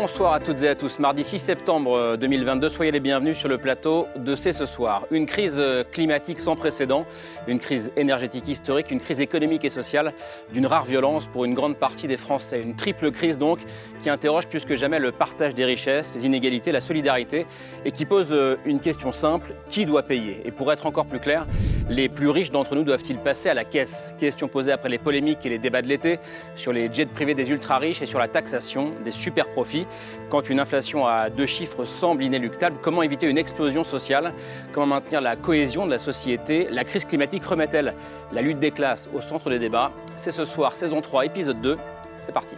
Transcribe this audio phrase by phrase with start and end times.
[0.00, 0.98] Bonsoir à toutes et à tous.
[0.98, 5.02] Mardi 6 septembre 2022, soyez les bienvenus sur le plateau de C'est ce soir.
[5.10, 5.62] Une crise
[5.92, 7.04] climatique sans précédent,
[7.46, 10.14] une crise énergétique historique, une crise économique et sociale
[10.54, 12.62] d'une rare violence pour une grande partie des Français.
[12.62, 13.58] Une triple crise donc
[14.00, 17.44] qui interroge plus que jamais le partage des richesses, les inégalités, la solidarité
[17.84, 20.40] et qui pose une question simple, qui doit payer?
[20.46, 21.46] Et pour être encore plus clair,
[21.90, 24.14] les plus riches d'entre nous doivent-ils passer à la caisse?
[24.18, 26.20] Question posée après les polémiques et les débats de l'été
[26.54, 29.86] sur les jets privés des ultra-riches et sur la taxation des super profits.
[30.28, 34.32] Quand une inflation à deux chiffres semble inéluctable, comment éviter une explosion sociale?
[34.72, 36.68] Comment maintenir la cohésion de la société?
[36.70, 37.94] La crise climatique remet-elle
[38.32, 39.92] la lutte des classes au centre des débats?
[40.16, 41.76] C'est ce soir, saison 3, épisode 2.
[42.20, 42.56] C'est parti.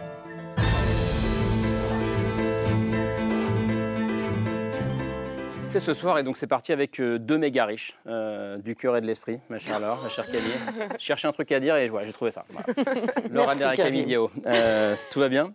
[5.63, 9.01] C'est ce soir et donc c'est parti avec deux méga riches euh, du cœur et
[9.01, 10.51] de l'esprit, ma chère Laure, ma chère Camille.
[10.99, 12.45] Je cherchais un truc à dire et voilà, j'ai trouvé ça.
[12.49, 12.93] Voilà.
[13.31, 14.29] Laure Camille Diao.
[14.45, 15.51] Euh, tout va bien?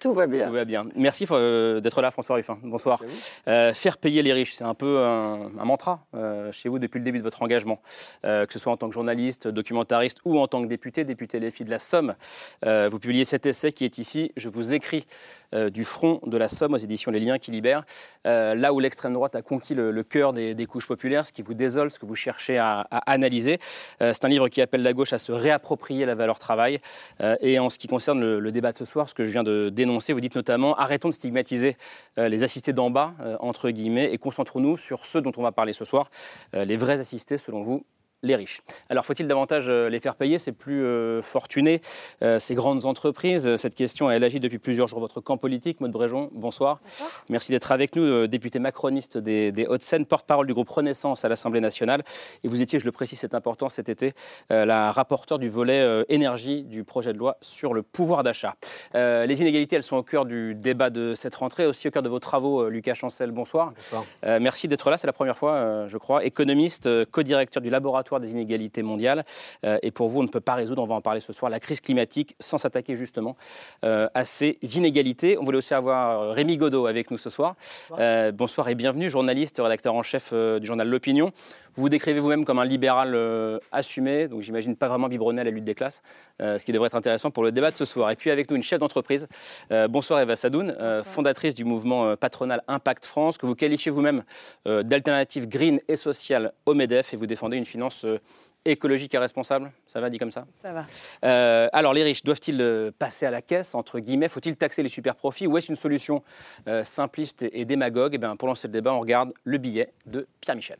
[0.00, 0.46] Tout va bien.
[0.46, 0.86] Tout va bien.
[0.96, 2.58] Merci euh, d'être là, François Ruffin.
[2.62, 3.02] Bonsoir.
[3.46, 7.04] Euh, faire payer les riches, c'est un peu un, mantra euh, chez vous depuis le
[7.04, 7.80] début de votre engagement,
[8.22, 11.50] que ce soit en tant que journaliste, documentariste ou en tant que député, député Les
[11.50, 12.14] Filles de la Somme.
[12.62, 14.32] vous publiez cet essai qui est ici.
[14.36, 15.04] Je vous écris
[15.52, 17.84] du front de la Somme aux éditions Les Liens qui libèrent,
[18.24, 21.90] là où l'extrême droite a conquis le, cœur des, couches populaires, ce qui vous désole,
[21.90, 23.58] ce que vous cherchez à, analyser.
[23.98, 26.80] c'est un livre qui appelle la gauche à se réapproprier la valeur travail.
[27.40, 29.42] et en ce qui concerne le, le, débat de ce soir, ce que je viens
[29.42, 31.76] de dénoncer, vous dites notamment arrêtons de stigmatiser
[32.18, 35.52] euh, les assistés d'en bas, euh, entre guillemets, et concentrons-nous sur ceux dont on va
[35.52, 36.10] parler ce soir,
[36.54, 37.84] euh, les vrais assistés selon vous,
[38.22, 38.60] les riches.
[38.88, 40.38] Alors faut-il davantage euh, les faire payer?
[40.38, 41.80] C'est plus euh, fortuné,
[42.22, 45.00] euh, ces grandes entreprises Cette question, elle agit depuis plusieurs jours.
[45.00, 46.80] Votre camp politique, Maud Bréjon, bonsoir.
[47.28, 52.02] Merci d'être avec nous, député macroniste des, Hauts-de-Seine, porte-parole du groupe Renaissance à l'Assemblée nationale.
[52.44, 54.12] Et vous étiez, je le précise, c'est important cet été,
[54.50, 58.56] la rapporteure du volet énergie du projet de loi sur le pouvoir d'achat.
[58.94, 62.08] les inégalités, elles sont au cœur du débat de cette rentrée, aussi au cœur de
[62.08, 63.72] vos travaux, Lucas Chancel, bonsoir.
[63.76, 64.04] bonsoir.
[64.40, 66.24] merci d'être là, c'est la première fois, je crois.
[66.24, 69.24] Économiste, co-directeur du laboratoire des inégalités mondiales.
[69.64, 71.50] Euh, et pour vous, on ne peut pas résoudre, on va en parler ce soir,
[71.50, 73.36] la crise climatique sans s'attaquer justement
[73.84, 75.38] euh, à ces inégalités.
[75.38, 77.54] On voulait aussi avoir euh, Rémi Godot avec nous ce soir.
[77.90, 81.32] Bonsoir, bonsoir et bienvenue, journaliste, rédacteur en chef du journal L'Opinion.
[81.74, 83.16] Vous vous décrivez vous-même comme un libéral
[83.72, 86.02] assumé, donc j'imagine pas vraiment biberonné à la lutte des classes,
[86.40, 88.10] ce qui devrait être intéressant pour le débat de ce soir.
[88.10, 89.28] Et puis avec nous une chef d'entreprise.
[89.88, 94.22] bonsoir Eva Sadoun, fondatrice du mouvement patronal Impact France, que vous qualifiez vous-même
[94.64, 98.18] d'alternative green et sociale au MEDEF et vous défendez une finance euh,
[98.64, 100.46] écologique et responsable Ça va dit comme ça?
[100.62, 100.84] Ça va.
[101.24, 104.28] Euh, alors les riches, doivent-ils euh, passer à la caisse, entre guillemets?
[104.28, 106.22] Faut-il taxer les super profits Ou est-ce une solution
[106.84, 108.14] simpliste et, démagogue?
[108.14, 110.78] Eh bien, Pour lancer le débat, on regarde le billet de Pierre Michel.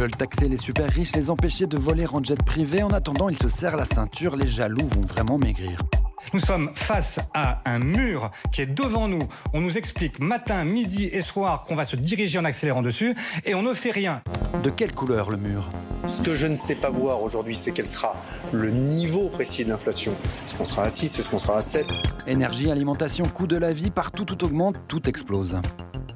[0.00, 2.82] Veulent taxer les super riches, les empêcher de voler en jet privé.
[2.82, 4.34] En attendant, ils se serrent la ceinture.
[4.34, 5.82] Les jaloux vont vraiment maigrir.
[6.32, 9.22] Nous sommes face à un mur qui est devant nous.
[9.52, 13.14] On nous explique matin, midi et soir qu'on va se diriger en accélérant dessus
[13.44, 14.22] et on ne fait rien.
[14.62, 15.68] De quelle couleur le mur?
[16.06, 18.14] Ce que je ne sais pas voir aujourd'hui, c'est quel sera
[18.52, 20.12] le niveau précis de l'inflation.
[20.44, 21.86] Est-ce qu'on sera à 6 Est-ce qu'on sera à 7
[22.26, 25.60] Énergie, alimentation, coût de la vie, partout tout augmente, tout explose.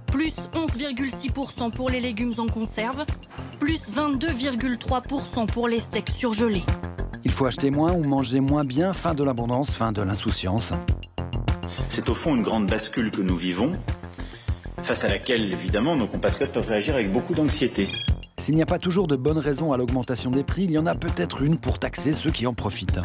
[0.06, 3.04] Plus 11,6% pour les légumes en conserve,
[3.59, 6.62] plus 22,3% pour les steaks surgelés.
[7.25, 10.73] Il faut acheter moins ou manger moins bien, fin de l'abondance, fin de l'insouciance.
[11.89, 13.73] C'est au fond une grande bascule que nous vivons,
[14.83, 17.89] face à laquelle, évidemment, nos compatriotes peuvent réagir avec beaucoup d'anxiété.
[18.37, 20.87] S'il n'y a pas toujours de bonnes raisons à l'augmentation des prix, il y en
[20.87, 23.01] a peut-être une pour taxer ceux qui en profitent.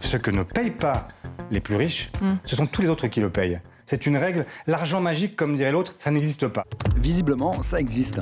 [0.00, 1.08] Ce que ne payent pas
[1.50, 2.34] les plus riches, hmm.
[2.46, 3.60] ce sont tous les autres qui le payent.
[3.84, 6.64] C'est une règle, l'argent magique, comme dirait l'autre, ça n'existe pas.
[6.96, 8.20] Visiblement, ça existe.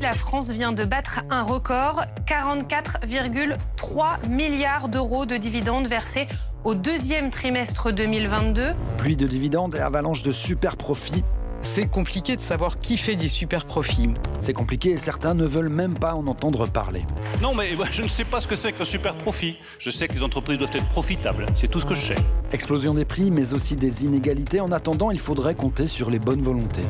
[0.00, 6.26] La France vient de battre un record, 44,3 milliards d'euros de dividendes versés
[6.64, 8.70] au deuxième trimestre 2022.
[8.96, 11.22] Pluie de dividendes et avalanche de super profits.
[11.60, 14.08] C'est compliqué de savoir qui fait des super profits.
[14.40, 17.04] C'est compliqué et certains ne veulent même pas en entendre parler.
[17.42, 19.58] Non, mais je ne sais pas ce que c'est qu'un super profit.
[19.78, 21.44] Je sais que les entreprises doivent être profitables.
[21.54, 22.22] C'est tout ce que je sais.
[22.52, 24.60] Explosion des prix, mais aussi des inégalités.
[24.60, 26.86] En attendant, il faudrait compter sur les bonnes volontés.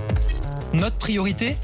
[0.72, 1.56] Notre priorité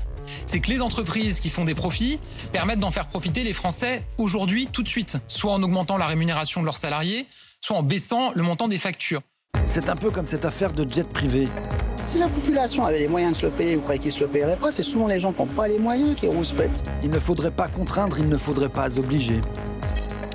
[0.47, 2.21] c'est que les entreprises qui font des profits
[2.53, 6.61] permettent d'en faire profiter les Français aujourd'hui, tout de suite, soit en augmentant la rémunération
[6.61, 7.27] de leurs salariés,
[7.61, 9.23] soit en baissant le montant des factures.
[9.65, 11.49] C'est un peu comme cette affaire de jet privé.
[12.05, 14.29] Si la population avait les moyens de se le payer, vous croyez qu'ils se le
[14.29, 16.85] paieraient pas C'est souvent les gens qui n'ont pas les moyens qui rouspètent.
[17.03, 19.41] Il ne faudrait pas contraindre, il ne faudrait pas obliger.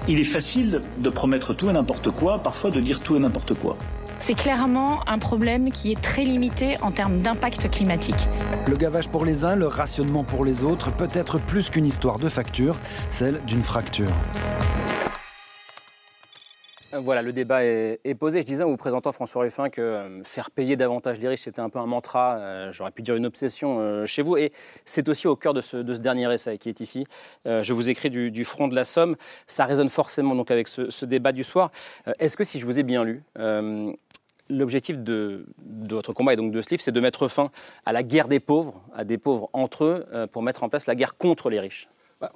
[0.07, 3.53] Il est facile de promettre tout et n'importe quoi, parfois de dire tout et n'importe
[3.53, 3.77] quoi.
[4.23, 8.29] C'est clairement un problème qui est très limité en termes d'impact climatique.
[8.68, 12.19] Le gavage pour les uns, le rationnement pour les autres, peut être plus qu'une histoire
[12.19, 12.77] de facture,
[13.09, 14.12] celle d'une fracture.
[16.94, 18.41] Voilà, le débat est, posé.
[18.41, 21.62] Je disais en vous présentant François Ruffin que euh, faire payer davantage les riches, c'était
[21.62, 24.35] un peu un mantra, euh, j'aurais pu dire une obsession euh, chez vous.
[24.38, 24.51] Et
[24.85, 27.06] c'est aussi au cœur de ce, dernier essai qui est ici.
[27.45, 29.15] je vous écris du, front de la Somme.
[29.47, 31.71] Ça résonne forcément donc avec ce, débat du soir.
[32.19, 33.24] Est-ce que si je vous ai bien lu,
[34.51, 35.45] l'objectif de,
[35.89, 37.51] votre combat et donc de ce livre, c'est de mettre fin
[37.86, 40.95] à la guerre des pauvres, à des pauvres entre eux, pour mettre en place la
[40.95, 41.88] guerre contre les riches
[42.21, 42.31] bah,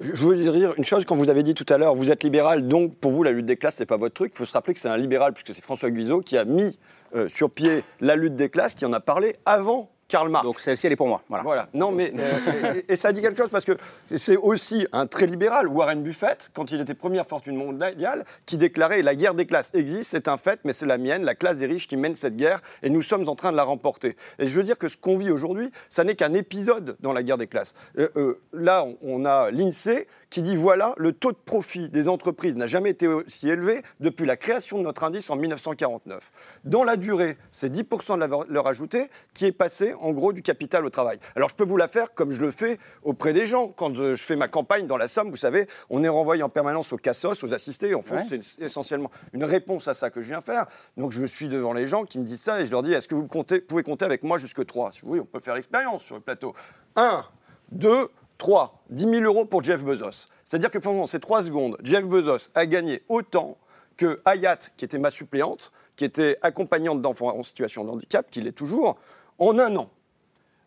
[0.00, 2.66] je veux dire une chose, quand vous avez dit tout à l'heure, vous êtes libéral,
[2.66, 4.32] donc pour vous, la lutte des classes, ce n'est pas votre truc.
[4.34, 6.76] Il faut se rappeler que c'est un libéral, puisque c'est François Guizot qui a mis
[7.14, 10.44] euh, sur pied la lutte des classes, qui en a parlé avant Karl Marx.
[10.44, 11.22] Donc celle-ci, elle est pour moi.
[11.28, 11.68] Voilà.
[11.74, 13.76] Non, mais euh, et, ça dit quelque chose parce que
[14.14, 19.02] c'est aussi un très libéral, Warren Buffett, quand il était première fortune mondiale, qui déclarait
[19.02, 21.66] la guerre des classes existe, c'est un fait, mais c'est la mienne, la classe des
[21.66, 24.16] riches qui mène cette guerre, et nous sommes en train de la remporter.
[24.38, 27.22] Et je veux dire que ce qu'on vit aujourd'hui, ça n'est qu'un épisode dans la
[27.22, 27.74] guerre des classes.
[27.98, 32.56] Euh, euh, là, on a l'Insee qui dit voilà, le taux de profit des entreprises
[32.56, 36.30] n'a jamais été aussi élevé depuis la création de notre indice en 1949.
[36.64, 40.42] Dans la durée, c'est 10% de la valeur ajoutée qui est passé en gros du
[40.42, 41.18] capital au travail.
[41.36, 43.68] Alors je peux vous la faire comme je le fais auprès des gens.
[43.68, 46.92] Quand je fais ma campagne dans la Somme, vous savez, on est renvoyé en permanence
[46.92, 47.94] aux cassos, aux assistés.
[47.94, 50.66] En fait, c'est essentiellement une réponse à ça que je viens faire.
[50.96, 53.08] Donc je suis devant les gens qui me disent ça et je leur dis est-ce
[53.08, 56.20] que vous pouvez compter avec moi jusque 3 Oui, on peut faire l'expérience sur le
[56.20, 56.54] plateau.
[56.96, 57.24] 1,
[57.72, 58.08] 2,
[58.38, 58.84] 3.
[58.90, 60.28] 10 000 euros pour Jeff Bezos.
[60.44, 63.58] C'est-à-dire que pendant ces 3 secondes, Jeff Bezos a gagné autant
[63.96, 68.40] que Hayat, qui était ma suppléante, qui était accompagnante d'enfants en situation de handicap, qui
[68.40, 68.96] l'est toujours,
[69.38, 69.90] en un an.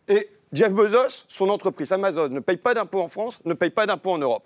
[0.08, 3.86] Et Jeff Bezos, son entreprise Amazon, ne paye pas d'impôts en France, ne paye pas
[3.86, 4.44] d'impôts en Europe.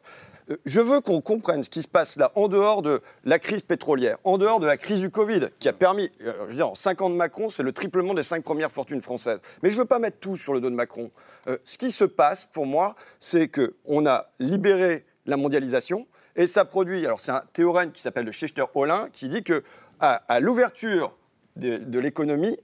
[0.65, 4.19] Je veux qu'on comprenne ce qui se passe là, en dehors de la crise pétrolière,
[4.23, 6.75] en dehors de la crise du Covid, qui a permis, euh, je veux dire, en
[6.75, 9.41] 5 ans de Macron, c'est le triplement des 5 premières fortunes françaises.
[9.63, 11.11] Mais je ne veux pas mettre tout sur le dos de Macron.
[11.49, 16.07] Euh, ce qui se passe, pour moi, c'est qu'on a libéré la mondialisation,
[16.37, 19.65] et ça produit, alors c'est un théorème qui s'appelle le Schechter-Olin, qui dit que
[19.99, 21.17] à, l'ouverture
[21.57, 22.59] de l'économie,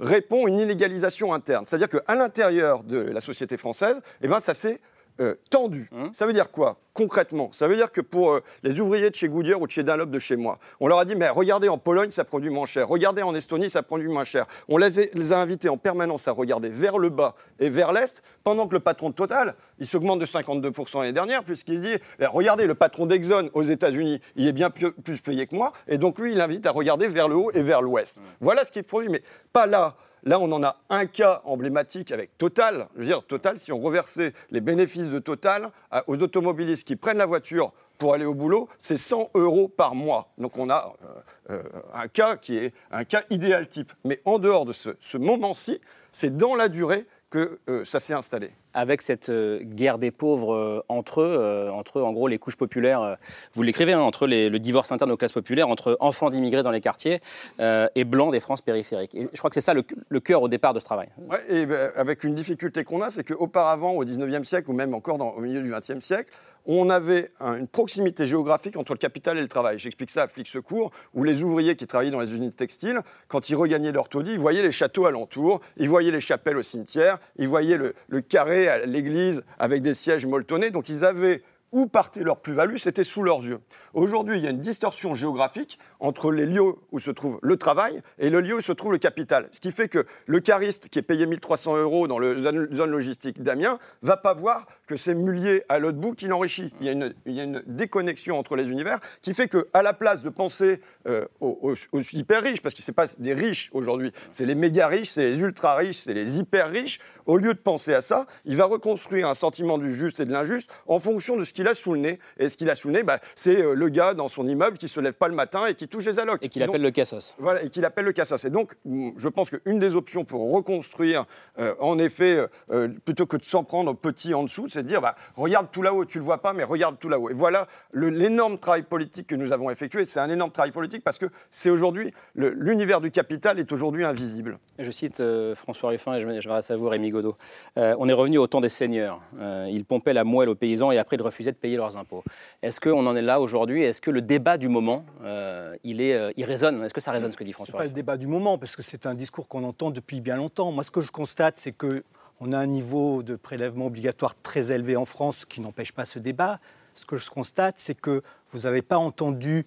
[0.00, 1.64] répond une inégalisation interne.
[1.66, 4.80] C'est-à-dire qu'à l'intérieur de la société française, eh ben, ça s'est
[5.20, 5.88] euh, tendu.
[5.92, 6.08] Mmh.
[6.12, 7.50] Ça veut dire quoi concrètement?
[7.52, 10.06] Ça veut dire que pour euh, les ouvriers de chez Goodyear ou de chez Dunlop
[10.10, 12.88] de chez moi, on leur a dit mais regardez en Pologne ça produit moins cher,
[12.88, 14.46] regardez en Estonie ça produit moins cher.
[14.68, 18.66] On les a, invités en permanence à regarder vers le bas et vers l'est, pendant
[18.66, 22.26] que le patron de Total, il s'augmente de 52% l'année dernière puisqu'il se dit eh,
[22.26, 26.18] regardez le patron d'Exxon aux États-Unis, il est bien plus, payé que moi et donc
[26.20, 28.20] lui il invite à regarder vers le haut et vers l'ouest.
[28.20, 28.22] Mmh.
[28.40, 29.22] Voilà ce qui est produit, mais
[29.52, 29.96] pas là.
[30.24, 32.88] Là, on en a un cas emblématique avec Total.
[32.94, 35.70] Je veux dire, Total, si on reversait les bénéfices de Total
[36.06, 40.32] aux automobilistes qui prennent la voiture pour aller au boulot, c'est 100 euros par mois.
[40.38, 41.62] Donc on a euh, euh,
[41.92, 43.92] un cas qui est un cas idéal type.
[44.04, 45.80] Mais en dehors de ce moment-ci,
[46.10, 50.54] c'est dans la durée que euh, ça s'est installé avec cette euh, guerre des pauvres
[50.54, 53.16] euh, entre eux, entre en gros les couches populaires,
[53.54, 56.80] vous l'écrivez, hein, entre le divorce interne aux classes populaires, entre enfants d'immigrés dans les
[56.80, 57.20] quartiers
[57.58, 59.16] et blancs des France périphériques.
[59.32, 61.08] Je crois que c'est ça le, cœur au départ de ce travail.
[61.28, 64.94] Ouais, et ben, avec une difficulté qu'on a, c'est qu'auparavant, au 19e siècle, ou même
[64.94, 66.30] encore au milieu du 20e siècle,
[66.66, 69.78] on avait une proximité géographique entre le capital et le travail.
[69.78, 73.50] J'explique ça à Flic Secours, où les ouvriers qui travaillaient dans les usines textiles, quand
[73.50, 77.18] ils regagnaient leur taudis, ils voyaient les châteaux alentours, ils voyaient les chapelles au cimetière,
[77.36, 80.70] ils voyaient le carré à l'église avec des sièges molletonnés.
[80.70, 81.42] Donc ils avaient
[81.74, 83.58] où partait leur plus-value, c'était sous leurs yeux.
[83.94, 88.00] Aujourd'hui, il y a une distorsion géographique entre les lieux où se trouve le travail
[88.18, 89.48] et le lieu où se trouve le capital.
[89.50, 93.42] Ce qui fait que le cariste qui est payé 1300 euros dans la zone logistique
[93.42, 96.72] d'Amiens va pas voir que c'est Mullier à l'autre bout qui l'enrichit.
[96.80, 100.80] Il, y a une déconnexion entre les univers qui fait qu'à la place de penser
[101.08, 101.74] euh, aux,
[102.12, 105.26] hyper riches, parce que ce n'est pas des riches aujourd'hui, c'est les méga riches, c'est
[105.26, 108.66] les ultra riches, c'est les hyper riches, au lieu de penser à ça, il va
[108.66, 111.74] reconstruire un sentiment du juste et de l'injuste en fonction de ce qu'il qu'il a
[111.74, 112.18] sous le nez.
[112.38, 114.76] Et ce qu'il a sous le nez, bah, c'est euh, le gars dans son immeuble
[114.76, 116.44] qui se lève pas le matin et qui touche les allocs.
[116.44, 117.34] Et qu'il appelle le cassos.
[117.38, 118.44] Voilà, et qu'il appelle le cassos.
[118.44, 121.24] Et donc, mm, je pense qu'une des options pour reconstruire,
[121.58, 124.88] euh, en effet, euh, plutôt que de s'en prendre au petit en dessous, c'est de
[124.88, 127.30] dire, bah, regarde tout là-haut, tu le vois pas, mais regarde tout là-haut.
[127.30, 130.04] Et voilà l'énorme travail politique que nous avons effectué.
[130.04, 134.58] C'est un énorme travail politique parce que c'est aujourd'hui, l'univers du capital est aujourd'hui invisible.
[134.78, 135.22] Je cite
[135.54, 137.36] François Ruffin et je, je m'adresse à vous, Rémi Godot.
[137.76, 139.20] on est revenu au temps des seigneurs.
[139.68, 142.22] ils pompaient la moelle aux paysans et après ils refusaient de payer leurs impôts.
[142.62, 143.82] Est-ce qu'on en est là aujourd'hui?
[143.82, 146.82] Est-ce que le débat du moment, euh, il, est, euh, il résonne?
[146.84, 147.78] Est-ce que ça résonne ce que dit François?
[147.78, 150.70] Pas le débat du moment, parce que c'est un discours qu'on entend depuis bien longtemps.
[150.72, 152.04] Moi, ce que je constate, c'est que
[152.40, 156.18] on a un niveau de prélèvement obligatoire très élevé en France qui n'empêche pas ce
[156.18, 156.58] débat.
[156.94, 159.64] Ce que je constate, c'est que vous n'avez pas entendu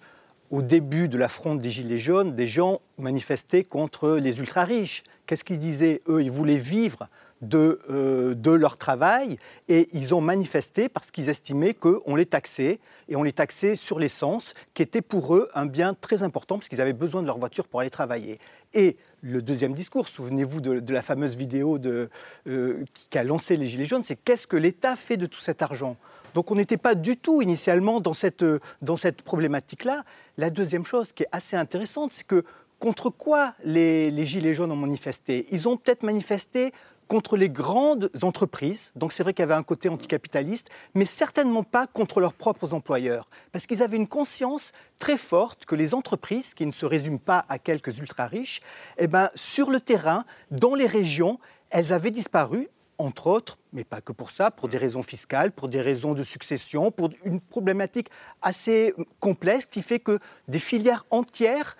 [0.50, 5.02] au début de la fronde des Gilets jaunes des gens manifester contre les ultra-riches.
[5.26, 6.00] Qu'est-ce qu'ils disaient?
[6.08, 7.08] Eux, ils voulaient vivre
[7.42, 12.80] de, euh, de, leur travail et ils ont manifesté parce qu'ils estimaient qu'on les taxait
[13.08, 16.68] et on les taxait sur l'essence qui était pour eux un bien très important parce
[16.68, 18.38] qu'ils avaient besoin de leur voiture pour aller travailler.
[18.74, 22.10] Et le deuxième discours, souvenez-vous de, la fameuse vidéo de,
[22.48, 25.62] euh, qui a lancé les Gilets jaunes, c'est qu'est-ce que l'État fait de tout cet
[25.62, 25.96] argent?
[26.34, 28.44] Donc on n'était pas du tout initialement dans cette,
[28.82, 30.04] dans cette problématique-là.
[30.36, 32.44] La deuxième chose qui est assez intéressante, c'est que
[32.78, 35.46] contre quoi les Gilets jaunes ont manifesté?
[35.50, 36.72] Ils ont peut-être manifesté
[37.08, 41.64] contre les grandes entreprises, donc c'est vrai qu'il y avait un côté anticapitaliste, mais certainement
[41.64, 46.54] pas contre leurs propres employeurs, parce qu'ils avaient une conscience très forte que les entreprises,
[46.54, 48.60] qui ne se résument pas à quelques ultra-riches,
[48.98, 54.00] eh ben, sur le terrain, dans les régions, elles avaient disparu, entre autres, mais pas
[54.00, 58.08] que pour ça, pour des raisons fiscales, pour des raisons de succession, pour une problématique
[58.42, 61.76] assez complexe qui fait que des filières entières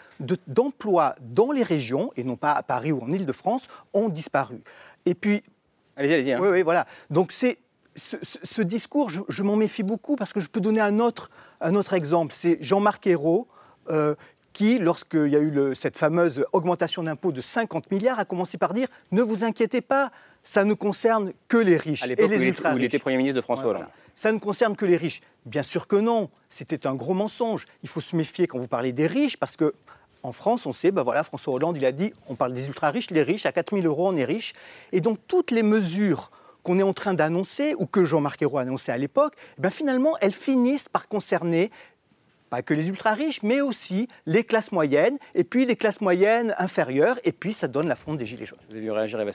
[0.47, 4.61] d'emplois dans les régions, et non pas à Paris ou en Ile-de-France, ont disparu.
[5.09, 5.43] Et puis.
[5.97, 6.33] Allez-y, allez-y.
[6.33, 6.39] Hein.
[6.41, 6.87] Oui, oui, voilà.
[7.11, 7.59] Donc, c'est.
[7.97, 11.95] Ce, discours, je, m'en méfie beaucoup parce que je peux donner un autre, un autre
[11.95, 12.33] exemple.
[12.33, 13.49] C'est Jean-Marc Ayrault,
[13.91, 14.15] euh,
[14.53, 18.73] qui, lorsqu'il y a eu cette fameuse augmentation d'impôts de 50 milliards, a commencé par
[18.73, 20.13] dire Ne vous inquiétez pas,
[20.45, 22.79] ça ne concerne que les riches et les ultra riches.
[22.79, 23.89] il était Premier ministre de François Hollande.
[24.15, 25.21] Ça ne concerne que les riches.
[25.47, 27.67] Bien sûr que non, c'était un gros mensonge.
[27.83, 29.75] Il faut se méfier quand vous parlez des riches parce que
[30.29, 33.11] en France, on sait, ben voilà, François Hollande, il a dit, on parle des ultra-riches,
[33.11, 34.53] les riches, à 4 000 euros, on est riche.
[34.93, 36.31] Et donc, toutes les mesures
[36.63, 40.17] qu'on est en train d'annoncer, ou que Jean-Marc Ayrault a annoncé à l'époque, ben finalement,
[40.21, 41.71] elles finissent par concerner
[42.49, 47.19] pas que les ultra-riches, mais aussi les classes moyennes, et puis les classes moyennes inférieures,
[47.25, 48.59] et puis ça donne la fronde des Gilets jaunes.
[48.69, 49.31] Vous avez vu réagir, Eva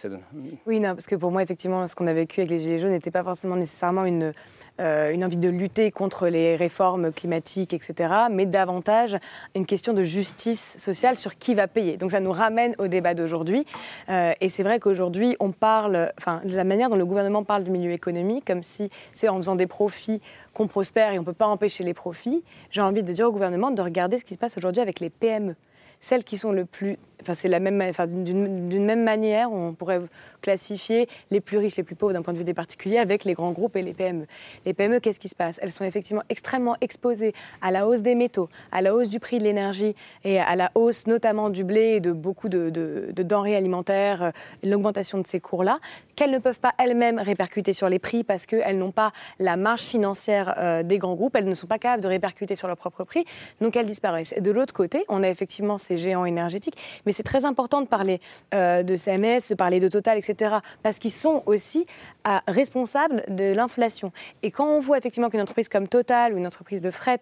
[0.65, 2.91] Oui, non, parce que pour moi, effectivement, ce qu'on a vécu avec les Gilets jaunes
[2.91, 4.33] n'était pas forcément nécessairement une,
[4.79, 9.17] une envie de lutter contre les réformes climatiques, etc., mais davantage
[9.55, 11.97] une question de justice sociale sur qui va payer.
[11.97, 13.65] Donc ça nous ramène au débat d'aujourd'hui.
[14.09, 17.63] Euh, et c'est vrai qu'aujourd'hui, on parle, enfin, de la manière dont le gouvernement parle
[17.63, 20.21] du milieu économique, comme si c'est en faisant des profits
[20.53, 22.43] qu'on prospère et on ne peut pas empêcher les profits.
[22.69, 25.09] J'ai envie de dire au gouvernement de regarder ce qui se passe aujourd'hui avec les
[25.09, 25.55] PME.
[25.99, 26.97] Celles qui sont le plus
[27.33, 27.81] C'est la même,
[28.23, 30.01] d'une même manière, on pourrait
[30.41, 33.33] classifier les plus riches, les plus pauvres d'un point de vue des particuliers avec les
[33.33, 34.25] grands groupes et les PME.
[34.65, 35.59] Les PME, qu'est-ce qui se passe?
[35.63, 39.39] Elles sont effectivement extrêmement exposées à la hausse des métaux, à la hausse du prix
[39.39, 42.69] de l'énergie et à la hausse notamment du blé et de beaucoup de,
[43.15, 44.31] denrées alimentaires, euh,
[44.63, 45.79] l'augmentation de ces cours-là,
[46.15, 49.81] qu'elles ne peuvent pas elles-mêmes répercuter sur les prix parce qu'elles n'ont pas la marge
[49.81, 53.05] financière euh, des grands groupes, elles ne sont pas capables de répercuter sur leur propre
[53.05, 53.23] prix,
[53.61, 54.33] donc elles disparaissent.
[54.35, 57.87] Et de l'autre côté, on a effectivement ces géants énergétiques, mais c'est très important de
[57.87, 58.19] parler
[58.53, 60.55] euh, de CMS, de parler de Total, etc.
[60.81, 61.85] Parce qu'ils sont aussi
[62.27, 64.11] euh, responsables de l'inflation.
[64.41, 67.21] Et quand on voit effectivement qu'une entreprise comme Total ou une entreprise de fret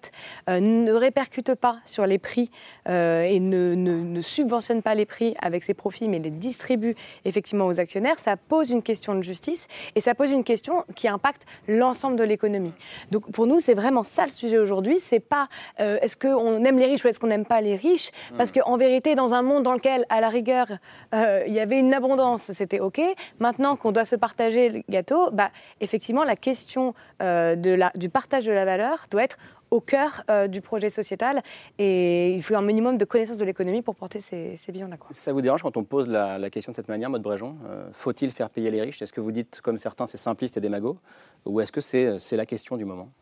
[0.50, 2.50] euh, ne répercute pas sur les prix
[2.88, 6.95] et ne, ne, subventionne pas les prix avec ses profits, mais les distribue
[7.25, 11.07] effectivement aux actionnaires, ça pose une question de justice et ça pose une question qui
[11.07, 12.74] impacte l'ensemble de l'économie.
[13.12, 15.00] Donc pour nous, c'est vraiment ça le sujet aujourd'hui.
[15.00, 18.51] C'est pas est-ce qu'on aime les riches ou est-ce qu'on n'aime pas les riches, parce
[18.51, 20.67] qu'en vérité, dans un monde dans lequel à la rigueur,
[21.13, 23.01] euh, il y avait une abondance, c'était OK.
[23.39, 28.09] Maintenant qu'on doit se partager le gâteau, bah, effectivement, la question euh, de la, du
[28.09, 29.38] partage de la valeur doit être
[29.69, 31.41] au cœur euh, du projet sociétal.
[31.77, 34.97] Et il faut un minimum de connaissance de l'économie pour porter ces, visions-là.
[35.11, 37.55] Ça vous dérange quand on pose la, question de cette manière, Maud Bréjon
[37.93, 39.01] Faut-il faire payer les riches?
[39.01, 40.97] Est-ce que vous dites, comme certains, c'est simpliste et démago?
[41.45, 43.09] Ou est-ce que c'est la question du moment?
[43.09, 43.20] en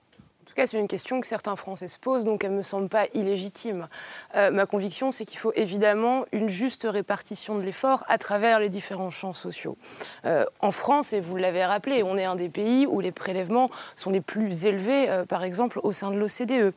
[0.50, 2.89] tout cas, c'est une question que certains Français se posent, donc elle ne me semble
[2.89, 3.88] pas illégitime.
[4.36, 8.70] Euh, ma conviction, c'est qu'il faut évidemment une juste répartition de l'effort à travers les
[8.70, 9.77] différents champs sociaux.
[10.25, 13.70] Euh, en France, et vous l'avez rappelé, on est un des pays où les prélèvements
[13.96, 16.74] sont les plus élevés, euh, par exemple, au sein de l'OCDE.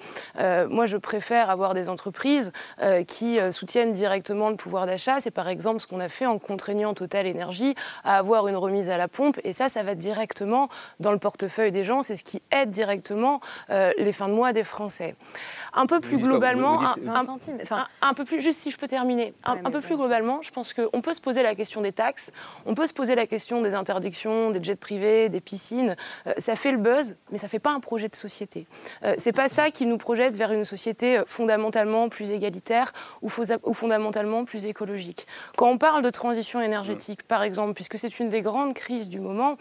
[0.69, 2.53] moi, je préfère avoir des entreprises
[3.07, 5.19] qui soutiennent directement le pouvoir d'achat.
[5.21, 7.75] C'est par exemple ce qu'on a fait en contraignant Total Énergie
[8.05, 9.39] à avoir une remise à la pompe.
[9.45, 10.69] Et ça, ça va directement
[11.01, 12.03] dans le portefeuille des gens.
[12.03, 15.15] C'est ce qui aide directement les fins de mois des Français.
[15.75, 16.81] Un peu plus globalement,
[18.03, 21.01] un, peu plus, juste si je peux terminer, un, peu plus globalement, je pense qu'on
[21.01, 22.31] peut se poser la question des taxes,
[22.67, 25.97] on peut se poser la question des interdictions, des jets privés, des piscines.
[26.39, 28.67] ça fait le buzz, mais ça fait pas un projet de société.
[29.17, 32.93] c'est pas ça qui nous projette vers une société fondamentalement plus égalitaire
[33.23, 33.31] ou,
[33.65, 35.27] ou fondamentalement plus écologique.
[35.57, 39.21] Quand on parle de transition énergétique, par exemple, puisque c'est une des grandes crises du
[39.21, 39.57] moment,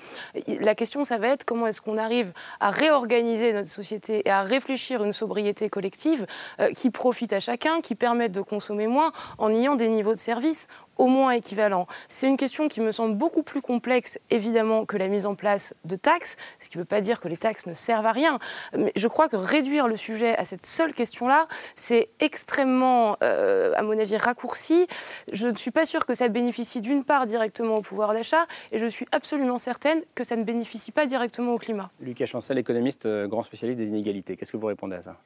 [0.47, 4.43] la question, ça va être comment est-ce qu'on arrive à réorganiser notre société et à
[4.43, 6.25] réfléchir une sobriété collective
[6.59, 10.19] euh, qui profite à chacun, qui permette de consommer moins en ayant des niveaux de
[10.19, 10.67] service
[10.97, 11.87] au moins équivalent.
[12.07, 15.73] C'est une question qui me semble beaucoup plus complexe, évidemment, que la mise en place
[15.85, 18.39] de taxes, ce qui ne veut pas dire que les taxes ne servent à rien.
[18.77, 23.81] Mais je crois que réduire le sujet à cette seule question-là, c'est extrêmement, euh, à
[23.83, 24.87] mon avis, raccourci.
[25.31, 28.79] Je ne suis pas sûre que ça bénéficie d'une part directement au pouvoir d'achat, et
[28.79, 31.89] je suis absolument certaine que ça ne bénéficie pas directement au climat.
[31.99, 34.35] Lucas Chancel, économiste, euh, grand spécialiste des inégalités.
[34.35, 35.17] Qu'est-ce que vous répondez à ça?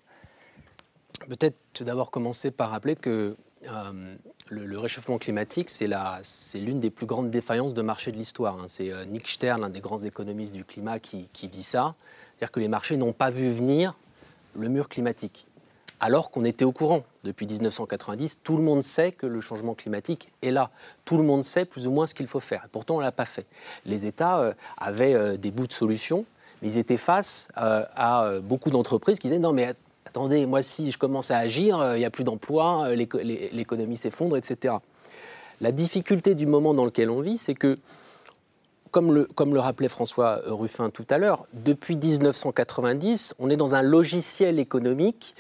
[1.28, 3.36] Peut-être tout d'abord commencer par rappeler que
[3.68, 4.16] euh,
[4.50, 5.88] le, réchauffement climatique, c'est
[6.60, 8.60] l'une des plus grandes défaillances de marché de l'histoire.
[8.60, 8.66] Hein.
[8.68, 11.96] C'est euh, Nick Stern, l'un des grands économistes du climat, qui, dit ça.
[12.38, 13.96] C'est-à-dire que les marchés n'ont pas vu venir
[14.56, 15.48] le mur climatique.
[16.00, 17.04] Alors qu'on était au courant.
[17.24, 20.70] Depuis 1990, tout le monde sait que le changement climatique est là.
[21.06, 22.68] Tout le monde sait plus ou moins ce qu'il faut faire.
[22.72, 23.48] pourtant, on ne l'a pas fait.
[23.86, 26.26] Les États euh, avaient des bouts de solutions,
[26.62, 29.74] mais ils étaient face à beaucoup d'entreprises qui disaient non mais
[30.16, 33.98] attendez, moi si je commence à agir, euh, il n'y a plus d'emploi, euh, l'économie
[33.98, 34.76] s'effondre, etc.
[35.60, 37.76] La difficulté du moment dans lequel on vit, c'est que,
[38.92, 43.76] comme le, comme le rappelait François Ruffin tout à l'heure, depuis 1990, on est dans
[43.76, 45.36] un logiciel économique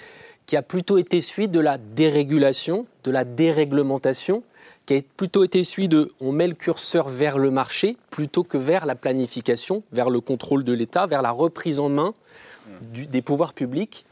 [0.46, 4.44] qui a plutôt été celui de la dérégulation, de la déréglementation,
[4.86, 8.58] qui a plutôt été celui de on met le curseur vers le marché plutôt que
[8.58, 12.13] vers la planification, vers le contrôle de l'État, vers la reprise en main
[12.91, 14.04] des pouvoirs publics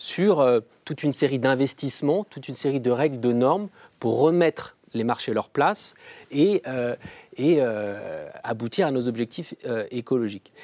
[0.00, 4.78] sur euh, toute une série d'investissements, toute une série de règles, de normes pour remettre
[4.94, 5.94] les marchés à leur place
[6.30, 6.96] et, euh,
[7.38, 9.54] euh, aboutir à nos objectifs
[9.90, 10.54] écologiques.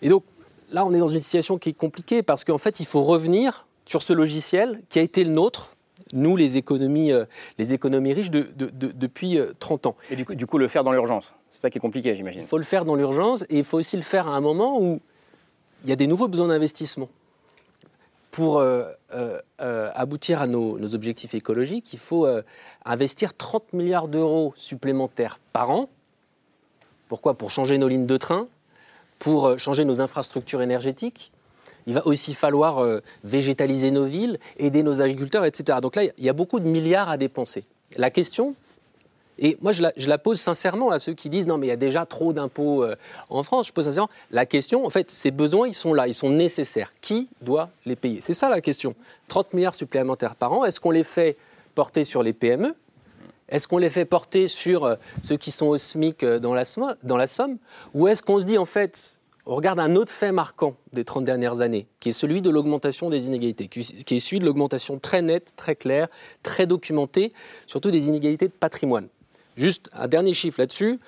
[0.00, 0.22] Et donc
[0.70, 3.66] là, on est dans une situation qui est compliquée parce qu'en fait, il faut revenir
[3.84, 5.70] sur ce logiciel qui a été le nôtre,
[6.12, 7.10] nous, les économies,
[7.58, 9.96] les économies riches, depuis 30 ans.
[10.10, 12.40] Et du coup, du coup le faire dans l'urgence, c'est ça qui est compliqué, j'imagine.
[12.40, 14.80] Il faut le faire dans l'urgence et il faut aussi le faire à un moment
[14.80, 15.00] où
[15.82, 17.08] il y a des nouveaux besoins d'investissement
[18.34, 22.26] pour euh, euh, euh, aboutir à nos, objectifs écologiques, il faut
[22.84, 25.88] investir 30 milliards d'euros supplémentaires par an.
[27.06, 27.34] Pourquoi?
[27.34, 28.48] Pour changer nos lignes de train,
[29.20, 31.30] pour changer nos infrastructures énergétiques.
[31.86, 32.84] Il va aussi falloir
[33.22, 35.78] végétaliser nos villes, aider nos agriculteurs, etc.
[35.80, 37.64] Donc là, il y a beaucoup de milliards à dépenser.
[37.96, 38.56] La question,
[39.38, 41.76] et moi, je la, pose sincèrement à ceux qui disent non, mais il y a
[41.76, 42.94] déjà trop d'impôts euh,
[43.30, 43.68] en France.
[43.68, 44.86] Je pose sincèrement la question.
[44.86, 46.92] En fait, ces besoins, ils sont là, ils sont nécessaires.
[47.00, 48.20] Qui doit les payer?
[48.20, 48.94] C'est ça la question.
[49.28, 50.64] 30 milliards supplémentaires par an.
[50.64, 51.36] Est-ce qu'on les fait
[51.74, 52.74] porter sur les PME
[53.48, 56.64] Est-ce qu'on les fait porter sur euh, ceux qui sont au SMIC euh, dans la,
[57.02, 57.58] dans la somme?
[57.92, 61.24] Ou est-ce qu'on se dit en fait, on regarde un autre fait marquant des 30
[61.24, 65.22] dernières années, qui est celui de l'augmentation des inégalités, qui est celui de l'augmentation très
[65.22, 66.08] nette, très claire,
[66.42, 67.32] très documentée,
[67.66, 69.08] surtout des inégalités de patrimoine?
[69.56, 70.98] Juste un dernier chiffre là-dessus,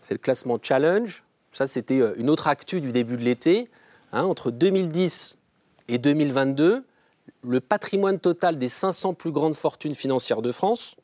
[0.00, 1.22] c'est le classement Challenge.
[1.52, 3.68] Ça, c'était euh, une autre actu du début de l'été.
[4.12, 5.36] Hein, entre 2010
[5.88, 6.84] et 2022,
[7.42, 10.96] le patrimoine total des 500 plus grandes fortunes financières de France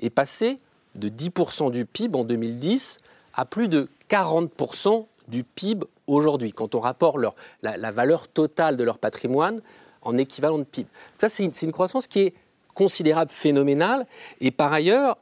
[0.00, 0.58] est passé
[0.94, 2.98] de 10% du PIB en 2010
[3.34, 7.18] à plus de 40% du PIB aujourd'hui, quand on rapporte
[7.62, 9.62] la, valeur totale de leur patrimoine
[10.02, 10.88] en équivalent de PIB.
[11.18, 12.34] Ça, c'est une, une croissance qui est
[12.74, 14.06] considérable, phénoménale.
[14.40, 15.16] Et par ailleurs,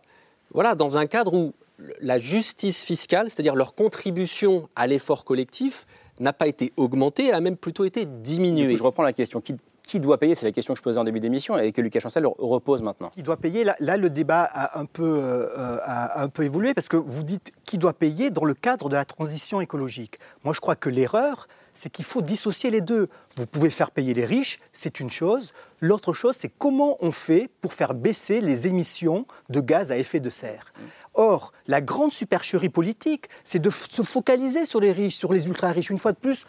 [0.55, 1.55] voilà, dans un cadre où
[2.01, 5.87] la justice fiscale, c'est-à-dire leur contribution à l'effort collectif,
[6.19, 8.77] n'a pas été augmentée, elle a même plutôt été diminuée.
[8.77, 9.41] je reprends la question.
[9.41, 11.99] Qui, doit payer C'est la question que je posais en début d'émission et que Lucas
[11.99, 13.11] Chancel repose maintenant.
[13.11, 16.89] Qui doit payer là, le débat a un, peu, euh, a un peu évolué parce
[16.89, 20.19] que vous dites qui doit payer dans le cadre de la transition écologique.
[20.45, 23.09] Moi, je crois que l'erreur, c'est qu'il faut dissocier les deux.
[23.37, 25.53] Vous pouvez faire payer les riches, c'est une chose.
[25.81, 30.21] L'autre chose, c'est comment on fait pour faire baisser les émissions de gaz à effet
[30.21, 30.73] de serre.
[31.14, 35.90] Or, la grande supercherie politique, c'est de se focaliser sur les riches, sur les ultra-riches.
[35.90, 36.45] Une fois de plus,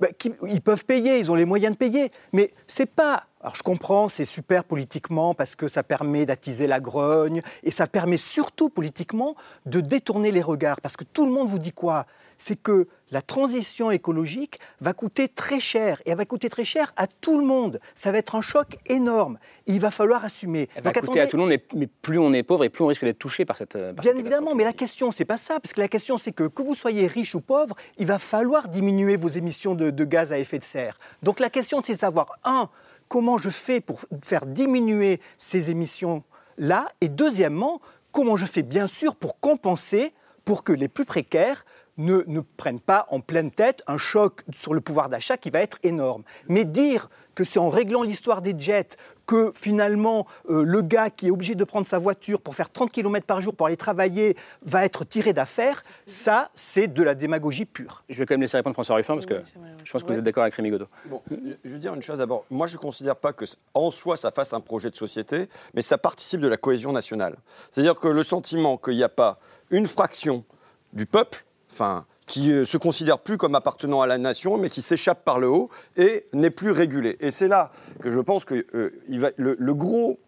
[0.00, 0.08] bah,
[0.48, 2.10] ils peuvent payer, ils ont les moyens de payer.
[2.32, 3.24] Mais c'est pas.
[3.42, 7.86] Alors je comprends, c'est super politiquement parce que ça permet d'attiser la grogne et ça
[7.86, 9.34] permet surtout politiquement
[9.66, 10.80] de détourner les regards.
[10.80, 12.06] Parce que tout le monde vous dit quoi?
[12.40, 16.00] C'est que la transition écologique va coûter très cher.
[16.06, 17.80] Et elle va coûter très cher à tout le monde.
[17.94, 19.38] Ça va être un choc énorme.
[19.66, 20.68] Et il va falloir assumer.
[20.74, 22.86] Elle va coûter à tout le monde, mais plus on est pauvre et plus on
[22.86, 23.74] risque d'être touché par cette.
[23.74, 25.60] Par Bien évidemment, mais la question, c'est pas ça.
[25.60, 28.68] Parce que la question, c'est que que vous soyez riche ou pauvre, il va falloir
[28.68, 30.98] diminuer vos émissions de, de gaz à effet de serre.
[31.22, 32.70] Donc la question, c'est de savoir, un,
[33.08, 39.14] comment je fais pour faire diminuer ces émissions-là Et deuxièmement, comment je fais bien sûr
[39.14, 41.64] pour compenser pour que les plus précaires
[42.00, 45.60] ne, ne, prennent pas en pleine tête un choc sur le pouvoir d'achat qui va
[45.60, 46.22] être énorme.
[46.48, 51.28] Mais dire que c'est en réglant l'histoire des jets que finalement euh, le gars qui
[51.28, 54.36] est obligé de prendre sa voiture pour faire 30 km par jour pour aller travailler
[54.62, 58.04] va être tiré d'affaire, ça c'est de la démagogie pure.
[58.08, 59.42] Je vais quand même laisser répondre François Ruffin parce que
[59.84, 60.88] je pense que vous êtes d'accord avec Rémi Godot.
[61.06, 62.44] Bon, je veux dire une chose d'abord.
[62.50, 65.82] Moi je ne considère pas que en soi ça fasse un projet de société, mais
[65.82, 67.36] ça participe de la cohésion nationale.
[67.70, 69.38] C'est-à-dire que le sentiment qu'il n'y a pas
[69.70, 70.44] une fraction
[70.92, 74.82] du peuple, enfin qui ne se considère plus comme appartenant à la nation, mais qui
[74.82, 77.16] s'échappe par le haut et n'est plus régulé.
[77.18, 78.92] Et c'est là que je pense que euh,
[79.36, 80.20] le, gros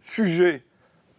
[0.00, 0.62] sujet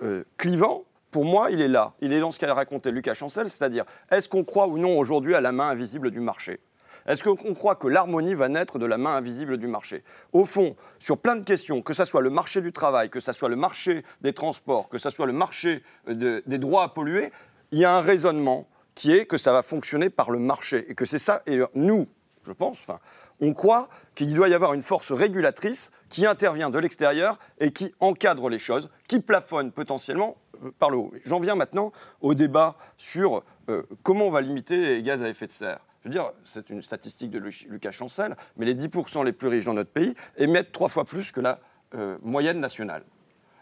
[0.01, 1.93] euh, clivant, pour moi, il est là.
[1.99, 5.35] Il est dans ce qu'a raconté Lucas Chancel, c'est-à-dire est-ce qu'on croit ou non aujourd'hui
[5.35, 6.61] à la main invisible du marché?
[7.05, 10.03] Est-ce qu'on croit que l'harmonie va naître de la main invisible du marché?
[10.31, 13.33] Au fond, sur plein de questions, que ce soit le marché du travail, que ce
[13.33, 17.31] soit le marché des transports, que ce soit le marché de, des droits à polluer,
[17.71, 18.67] il y a un raisonnement
[18.99, 21.41] qui est que ça va fonctionner par le marché et que c'est ça.
[21.47, 22.05] Et nous,
[22.45, 22.99] je pense, enfin,
[23.39, 27.95] on croit qu'il doit y avoir une force régulatrice qui intervient de l'extérieur et qui
[28.01, 30.35] encadre les choses, qui plafonne potentiellement
[30.65, 31.13] euh, par le haut.
[31.23, 35.47] J'en viens maintenant au débat sur euh, comment on va limiter les gaz à effet
[35.47, 35.79] de serre.
[36.03, 39.65] Je veux dire, c'est une statistique de Lucas Chancel, mais les 10% les plus riches
[39.65, 41.61] dans notre pays émettent trois fois plus que la
[41.95, 43.03] euh, moyenne nationale.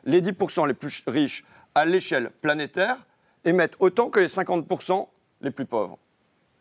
[0.03, 1.45] Les 10% les plus riches
[1.75, 2.97] à l'échelle planétaire
[3.45, 5.07] émettent autant que les 50%
[5.41, 5.97] les plus pauvres.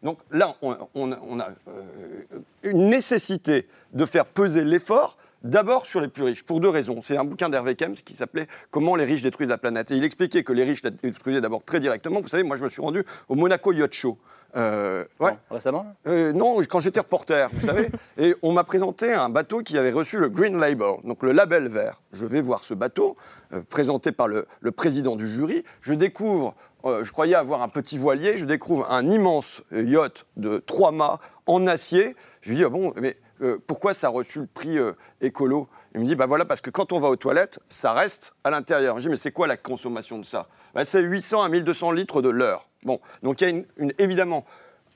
[0.02, 2.22] Donc là, on, on, on a euh,
[2.62, 7.00] une nécessité de faire peser l'effort d'abord sur les plus riches, pour deux raisons.
[7.02, 9.90] C'est un bouquin d'Hervé Kems qui s'appelait Comment les riches détruisent la planète.
[9.90, 12.20] Et il expliquait que les riches la détruisaient d'abord très directement.
[12.20, 14.18] Vous savez, moi, je me suis rendu au Monaco Yacht Show.
[14.54, 15.32] Euh, ouais.
[15.32, 17.88] non, récemment euh, Non, quand j'étais reporter, vous savez.
[18.18, 21.68] Et on m'a présenté un bateau qui avait reçu le Green Label, donc le label
[21.68, 22.00] vert.
[22.12, 23.16] Je vais voir ce bateau,
[23.52, 25.62] euh, présenté par le, le, président du jury.
[25.82, 30.58] Je découvre, euh, je croyais avoir un petit voilier, je découvre un immense yacht de
[30.58, 32.14] trois mâts en acier.
[32.42, 35.68] Je lui dis, ah bon, mais euh, pourquoi ça a reçu le prix euh, écolo?
[35.94, 38.50] Il me dit, bah voilà, parce que quand on va aux toilettes, ça reste à
[38.50, 38.96] l'intérieur.
[38.96, 40.46] Je dis, mais c'est quoi la consommation de ça?
[40.74, 42.68] Bah, C'est 800 à 1200 litres de l'heure.
[42.84, 44.44] Bon, donc il y a une, évidemment,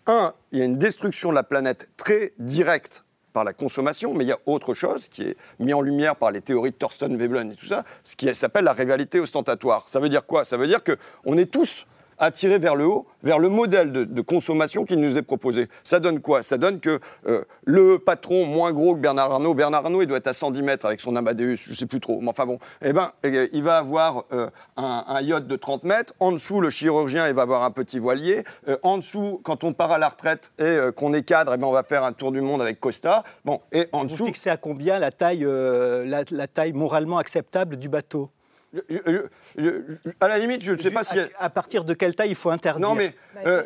[0.06, 4.24] un, il y a une destruction de la planète très directe par la consommation, mais
[4.24, 7.16] il y a autre chose qui est mis en lumière par les théories de Thorsten
[7.16, 9.88] Veblen et tout ça, ce qui s'appelle la rivalité ostentatoire.
[9.88, 10.44] Ça veut dire quoi?
[10.44, 11.86] Ça veut dire qu'on est tous
[12.20, 15.68] attirés vers le haut, vers le modèle de, de, consommation qui nous est proposé.
[15.82, 16.42] Ça donne quoi?
[16.42, 20.18] Ça donne que euh, le patron moins gros que Bernard Arnault, Bernard Arnault, il doit
[20.18, 22.58] être à 110 mètres avec son Amadeus, je ne sais plus trop, mais enfin bon,
[22.82, 26.70] eh ben, il va avoir euh, un, un, yacht de 30 mètres, en dessous, le
[26.70, 30.08] chirurgien, il va avoir un petit voilier, euh, en dessous, quand on part à la
[30.08, 32.78] retraite et qu'on est cadre, eh ben, on va faire un tour du monde avec
[32.78, 34.24] Costa, bon, et en dessous...
[34.24, 38.30] Vous fixez à combien la taille, la, la taille moralement acceptable du bateau?
[38.72, 39.20] Je, je,
[39.58, 41.18] je, à la limite, je ne sais pas si.
[41.18, 43.14] À, à, partir de quelle taille il faut interdire Non, mais.
[43.34, 43.64] Bah, euh,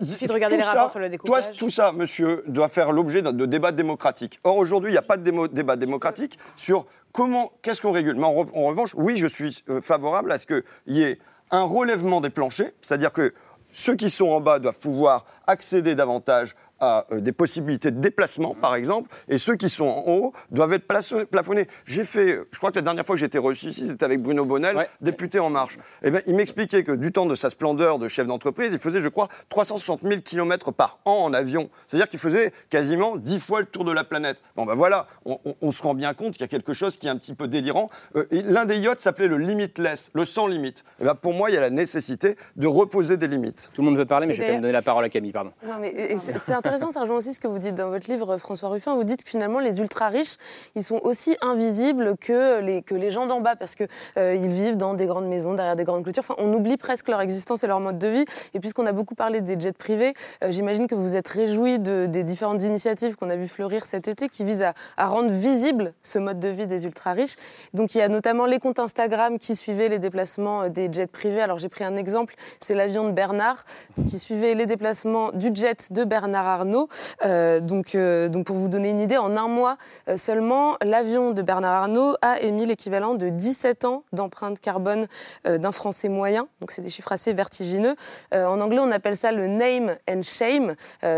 [0.00, 1.46] il suffit de regarder les ça, rapports sur le découpage.
[1.46, 4.38] Toi, tout ça, monsieur, doit faire l'objet de, de débats démocratiques.
[4.44, 7.52] Or, aujourd'hui, il n'y a pas de démo, débat démocratique sur comment.
[7.62, 10.62] Qu'est-ce qu'on régule Mais en, en, revanche, oui, je suis euh, favorable à ce qu'il
[10.86, 11.18] y ait
[11.50, 13.34] un relèvement des planchers, c'est-à-dire que
[13.72, 18.54] ceux qui sont en bas doivent pouvoir accéder davantage à euh, des possibilités de déplacement,
[18.54, 20.86] par exemple, et ceux qui sont en haut doivent être
[21.30, 21.66] plafonnés.
[21.84, 24.44] J'ai fait, je crois que la dernière fois que j'étais reçu ici, c'était avec Bruno
[24.44, 24.88] Bonnel, ouais.
[25.00, 25.78] député En Marche.
[26.02, 29.00] Et ben, il m'expliquait que du temps de sa splendeur de chef d'entreprise, il faisait,
[29.00, 31.70] je crois, 360 000 km par an en avion.
[31.86, 34.42] C'est-à-dire qu'il faisait quasiment 10 fois le tour de la planète.
[34.56, 36.96] Bon, ben voilà, on, on, on se rend bien compte qu'il y a quelque chose
[36.96, 37.88] qui est un petit peu délirant.
[38.16, 40.84] Euh, L'un des yachts s'appelait le Limitless, le sans limite.
[41.00, 43.70] Et ben, pour moi, il y a la nécessité de reposer des limites.
[43.74, 45.32] Tout le monde veut parler, mais je vais quand même donner la parole à Camille,
[45.32, 45.52] pardon.
[45.66, 48.68] Non, mais c'est intéressant, ça rejoint aussi ce que vous dites dans votre livre, François
[48.68, 48.94] Ruffin.
[48.94, 50.36] Vous dites que finalement, les ultra-riches,
[50.74, 55.06] ils sont aussi invisibles que les, gens d'en bas, parce qu'ils euh, vivent dans des
[55.06, 56.24] grandes maisons, derrière des grandes clôtures.
[56.26, 58.24] Enfin, on oublie presque leur existence et leur mode de vie.
[58.54, 62.06] Et puisqu'on a beaucoup parlé des jets privés, euh, j'imagine que vous êtes réjoui de,
[62.06, 65.92] des différentes initiatives qu'on a vu fleurir cet été qui visent à, à rendre visible
[66.02, 67.36] ce mode de vie des ultra-riches.
[67.72, 71.40] Donc, il y a notamment les comptes Instagram qui suivaient les déplacements des jets privés.
[71.40, 73.64] Alors, j'ai pris un exemple, c'est l'avion de Bernard
[74.06, 76.88] qui suivait les déplacements du jet de Bernard Arnault.
[77.24, 79.76] Euh, donc, euh, donc, pour vous donner une idée, en un mois
[80.08, 85.06] euh, seulement, l'avion de Bernard Arnault a émis l'équivalent de 17 ans d'empreinte carbone
[85.44, 86.48] d'un Français moyen.
[86.60, 87.96] Donc, c'est des chiffres assez vertigineux.
[88.32, 90.74] En anglais, on appelle ça le name and shame,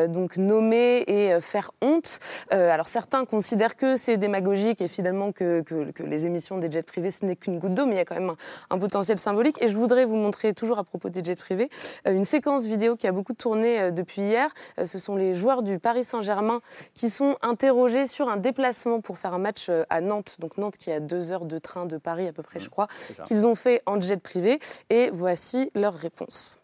[0.09, 2.19] donc nommer et faire honte.
[2.51, 5.65] Alors, certains considèrent que c'est démagogique et finalement que,
[6.01, 8.15] les émissions des jets privés, ce n'est qu'une goutte d'eau, mais il y a quand
[8.15, 8.37] même un,
[8.71, 9.61] un potentiel symbolique.
[9.63, 11.69] Et je voudrais vous montrer, toujours à propos des jets privés,
[12.07, 14.53] une séquence vidéo qui a beaucoup tourné depuis hier.
[14.85, 16.61] Ce sont les joueurs du Paris Saint-Germain
[16.95, 20.37] qui sont interrogés sur un déplacement pour faire un match euh, à Nantes.
[20.39, 22.69] Donc Nantes qui est à deux heures de train de Paris à peu près, je
[22.69, 22.89] crois,
[23.27, 24.59] qu'ils ont fait en jet privé.
[24.91, 26.61] Et voici leur réponse.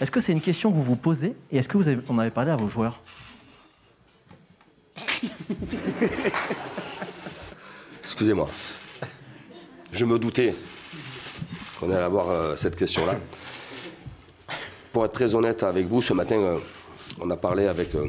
[0.00, 2.18] Est-ce que c'est une question que vous vous posez et est-ce que vous avez- en
[2.18, 3.00] avez parlé à vos joueurs?
[8.02, 8.48] Excusez-moi.
[9.92, 10.54] Je me doutais
[11.78, 13.14] qu'on allait avoir euh, cette question-là.
[14.92, 16.58] Pour être très honnête avec vous, ce matin, euh,
[17.20, 18.06] on a parlé avec euh,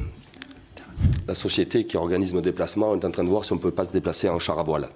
[1.28, 2.89] la société qui organise nos déplacements.
[2.91, 4.60] On est en train de voir si on ne peut pas se déplacer en char
[4.60, 4.88] à voile.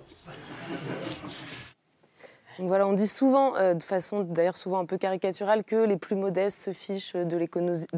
[2.59, 5.97] Donc voilà, on dit souvent, euh, de façon d'ailleurs souvent un peu caricaturale, que les
[5.97, 7.35] plus modestes se fichent de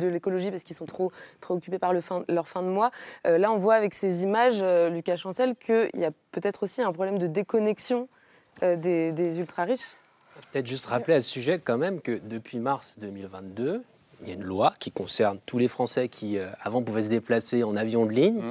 [0.07, 2.89] l'écologie parce qu'ils sont trop préoccupés par le fin- leur fin de mois.
[3.27, 6.81] Euh, là, on voit avec ces images, euh, Lucas Chancel, qu'il y a peut-être aussi
[6.81, 8.07] un problème de déconnexion
[8.63, 9.97] euh, des, des ultra-riches.
[10.53, 13.83] Peut-être juste rappeler à ce sujet quand même que depuis mars 2022,
[14.25, 17.09] il y a une loi qui concerne tous les Français qui euh, avant pouvaient se
[17.09, 18.41] déplacer en avion de ligne.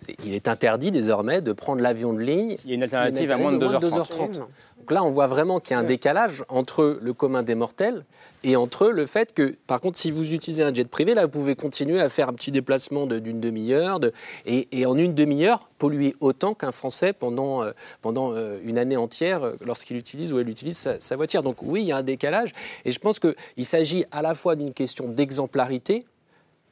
[0.00, 2.56] C'est- Il est interdit désormais de prendre l'avion de ligne.
[2.64, 3.58] Il y a une alternative à moins de
[3.98, 4.40] 2h30.
[4.88, 8.06] Donc là, on voit vraiment qu'il y a un décalage entre le commun des mortels
[8.42, 11.30] et entre le fait que, par contre, si vous utilisez un jet privé, là, vous
[11.30, 14.12] pouvez continuer à faire un petit déplacement de- d'une demi-heure de-
[14.46, 18.96] et, et en une demi-heure, polluer autant qu'un Français pendant, euh, pendant euh, une année
[18.96, 21.42] entière euh, lorsqu'il utilise ou elle utilise sa, sa voiture.
[21.42, 22.54] Donc oui, il y a un décalage.
[22.86, 26.06] Et je pense qu'il s'agit à la fois d'une question d'exemplarité,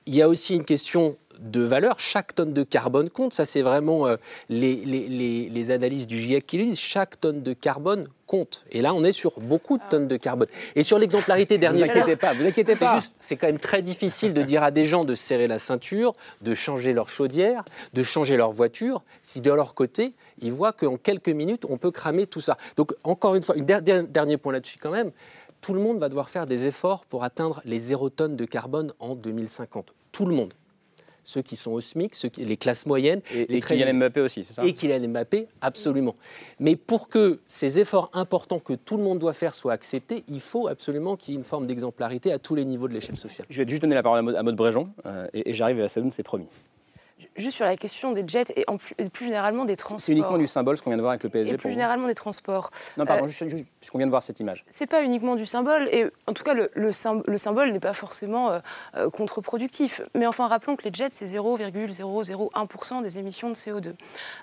[0.07, 1.99] il y a aussi une question de valeur.
[1.99, 3.33] Chaque tonne de carbone compte.
[3.35, 4.17] Ça, c'est vraiment euh,
[4.49, 6.79] les, les- les- les analyses du GIEC qui le disent.
[6.79, 8.65] Chaque tonne de carbone compte.
[8.73, 10.49] Et là, on est sur beaucoup de tonnes de carbone.
[10.75, 12.97] Et sur l'exemplarité, dernier Vous inquiétez pas, vous inquiétez c'est pas.
[12.97, 16.13] juste- C'est quand même très difficile de dire à des gens de serrer la ceinture,
[16.43, 20.97] de changer leur chaudière, de changer leur voiture, si de leur côté, ils voient qu'en
[20.97, 22.57] quelques minutes, on peut cramer tout ça.
[22.77, 25.13] Donc, encore une fois, un dernier point là-dessus quand même.
[25.61, 28.93] Tout le monde va devoir faire des efforts pour atteindre les zéro tonnes de carbone
[29.01, 29.95] en 2050.
[30.13, 30.53] Tout le monde.
[31.29, 33.21] Ceux qui sont au SMIC, ceux qui, les classes moyennes.
[33.35, 36.15] Et, les et Kylian Mbappé aussi, c'est ça Et Kylian Mbappé, absolument.
[36.61, 40.39] Mais pour que ces efforts importants que tout le monde doit faire soient acceptés, il
[40.39, 43.45] faut absolument qu'il y ait une forme d'exemplarité à tous les niveaux de l'échelle sociale.
[43.51, 45.81] Je vais juste donner la parole à Maud, à Maud Bréjon, euh, et, et j'arrive
[45.81, 46.47] à Sadoun, c'est promis.
[47.37, 50.01] Juste sur la question des jets et, en plus, et plus généralement des transports.
[50.01, 51.51] C'est uniquement du symbole, ce qu'on vient de voir avec le PSG.
[51.51, 52.71] Et pour plus vous généralement des transports.
[52.97, 54.65] Non, pardon, Euh, juste, juste, puisqu'on vient de voir cette image.
[54.69, 57.81] c'est pas uniquement du symbole, et en tout cas, le, le sym- le symbole n'est
[57.81, 58.59] pas forcément euh,
[58.97, 60.01] euh, contre-productif.
[60.15, 63.95] Mais enfin, rappelons que les jets, c'est 0,001% des émissions de CO2.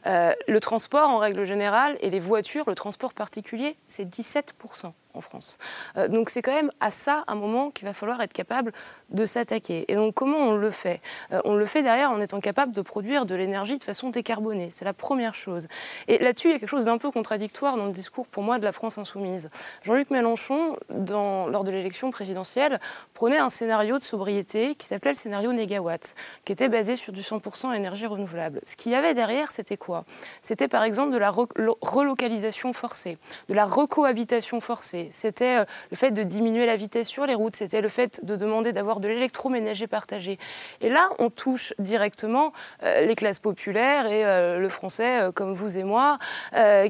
[0.05, 5.21] Euh, le transport, en règle générale, et les voitures, le transport particulier, c'est 17% en
[5.21, 5.57] France.
[5.97, 8.71] Euh, donc c'est quand même à ça, un moment, qu'il va falloir être capable
[9.09, 9.85] de s'attaquer.
[9.91, 11.01] Et donc comment on le fait?
[11.31, 14.69] Euh, On le fait derrière en étant capable de produire de l'énergie de façon décarbonée.
[14.71, 15.67] C'est la première chose.
[16.07, 18.59] Et là-dessus, il y a quelque chose d'un peu contradictoire dans le discours, pour moi,
[18.59, 19.49] de la France insoumise.
[19.83, 22.79] Jean-Luc Mélenchon, lors de l'élection présidentielle,
[23.13, 27.21] prenait un scénario de sobriété qui s'appelait le scénario négawatt, qui était basé sur du
[27.21, 28.61] 100% énergie renouvelable.
[28.65, 30.05] Ce qu'il y avait derrière, c'était quoi?
[30.41, 33.17] C'était par exemple de la re- lo- relocalisation forcée,
[33.49, 35.02] de la recohabitation forcée.
[35.11, 38.35] C'était euh, le fait de diminuer la vitesse sur les routes, c'était le fait de
[38.35, 40.37] demander d'avoir de l'électroménager partagé.
[40.81, 45.77] Et là, on touche directement euh, les classes populaires et euh, le français comme vous
[45.77, 46.17] et moi,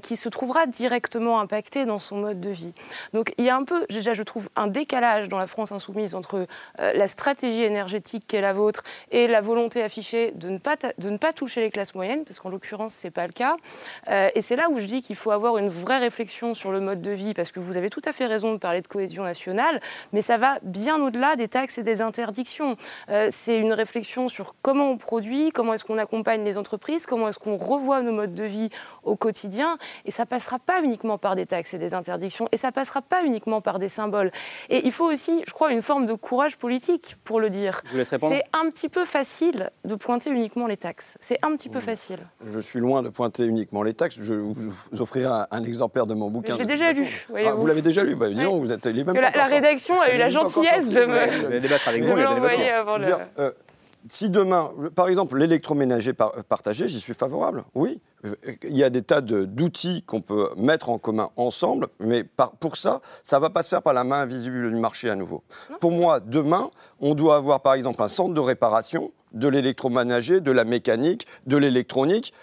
[0.01, 2.73] qui se trouvera directement impacté dans son mode de vie.
[3.13, 6.15] Donc il y a un peu, déjà je trouve, un décalage dans la France insoumise
[6.15, 6.47] entre
[6.79, 11.09] la stratégie énergétique qui est la vôtre et la volonté affichée de ne pas, de
[11.09, 13.55] ne pas toucher les classes moyennes, parce qu'en l'occurrence, ce n'est pas le cas.
[14.35, 17.01] Et c'est là où je dis qu'il faut avoir une vraie réflexion sur le mode
[17.01, 19.81] de vie, parce que vous avez tout à fait raison de parler de cohésion nationale,
[20.11, 22.77] mais ça va bien au-delà des taxes et des interdictions.
[23.09, 27.29] Euh, c'est une réflexion sur comment on produit, comment est-ce qu'on accompagne les entreprises, comment
[27.29, 28.69] est-ce qu'on revoit nos modes de vie
[29.03, 29.77] au quotidien.
[30.05, 33.23] Et ça passera pas uniquement par des taxes et des interdictions, et ça passera pas
[33.23, 34.31] uniquement par des symboles.
[34.69, 37.81] Et il faut aussi, je crois, une forme de courage politique pour le dire.
[38.19, 41.17] C'est un petit peu facile de pointer uniquement les taxes.
[41.19, 42.19] C'est un petit peu facile.
[42.45, 44.17] Je suis loin de pointer uniquement les taxes.
[44.19, 44.55] Je vous
[44.99, 46.57] offrirai un, un exemplaire de mon bouquin.
[46.57, 47.27] De déjà lu.
[47.35, 48.43] Ah, vous l'avez déjà lu bah, dis Oui.
[48.43, 50.89] donc, vous êtes, il est même Parce que pas la, rédaction a eu la gentillesse
[50.89, 53.05] de me, Ouais, Je vais débattre avec vous, l'envoyer avant le...
[53.39, 53.51] euh,
[54.09, 58.01] si demain, par exemple, l'électroménager partagé, j'y suis favorable, oui.
[58.63, 62.25] Il y a des tas d'outils qu'on peut mettre en commun ensemble, mais
[62.59, 65.15] pour ça, ça ne va pas se faire par la main invisible du marché à
[65.15, 65.43] nouveau.
[65.79, 70.51] Pour moi, demain, on doit avoir par exemple un centre de réparation de l'électroménager, de
[70.51, 72.33] la mécanique, de l'électronique,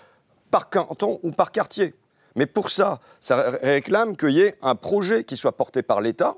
[0.50, 1.94] par canton ou par quartier.
[2.36, 6.36] Mais pour ça, ça réclame qu'il y ait un projet qui soit porté par l'État,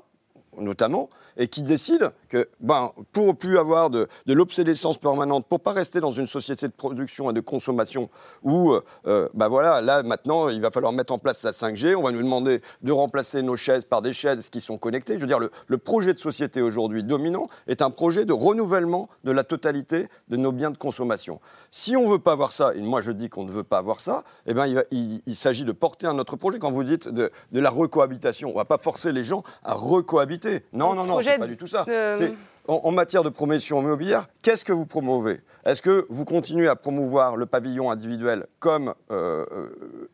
[0.57, 5.99] notamment, et qui décide que, ben, pour plus avoir de, l'obsolescence permanente, pour pas rester
[5.99, 8.09] dans une société de production et de consommation
[8.41, 8.73] où,
[9.05, 12.11] euh, ben voilà, là maintenant, il va falloir mettre en place la 5G, on va
[12.11, 15.13] nous demander de remplacer nos chaises par des chaises qui sont connectées.
[15.15, 19.31] Je veux dire, le, projet de société aujourd'hui dominant est un projet de renouvellement de
[19.31, 21.39] la totalité de nos biens de consommation.
[21.69, 23.99] Si on veut pas avoir ça, et moi je dis qu'on ne veut pas avoir
[23.99, 26.57] ça, eh ben, il, il, s'agit de porter un autre projet.
[26.57, 30.63] Quand vous dites de, de la recohabitation, on va pas forcer les gens à recohabiter.
[30.73, 31.85] Non, non, non, c'est pas du tout ça.
[32.23, 35.41] C'est en, matière de promotion immobilière, qu'est-ce que vous promouvez?
[35.65, 39.45] Est-ce que vous continuez à promouvoir le pavillon individuel comme euh,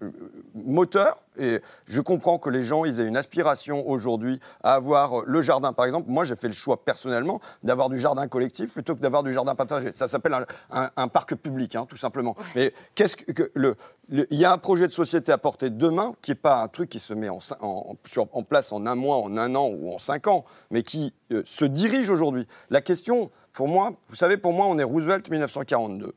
[0.01, 0.11] euh,
[0.55, 1.23] moteur?
[1.37, 5.73] Et je comprends que les gens, ils aient une aspiration aujourd'hui à avoir le jardin.
[5.73, 9.23] Par exemple, moi, j'ai fait le choix personnellement d'avoir du jardin collectif plutôt que d'avoir
[9.23, 9.91] du jardin partagé.
[9.93, 12.35] Ça s'appelle un, parc public, hein, tout simplement.
[12.55, 13.75] Mais qu'est-ce que le,
[14.11, 16.89] il y a un projet de société à porter demain qui n'est pas un truc
[16.89, 20.27] qui se met en, en, place en un mois, en un an ou en cinq
[20.27, 22.38] ans, mais qui euh, se dirige aujourd'hui.
[22.69, 26.13] La question, pour moi, vous savez, pour moi, on est Roosevelt 1942.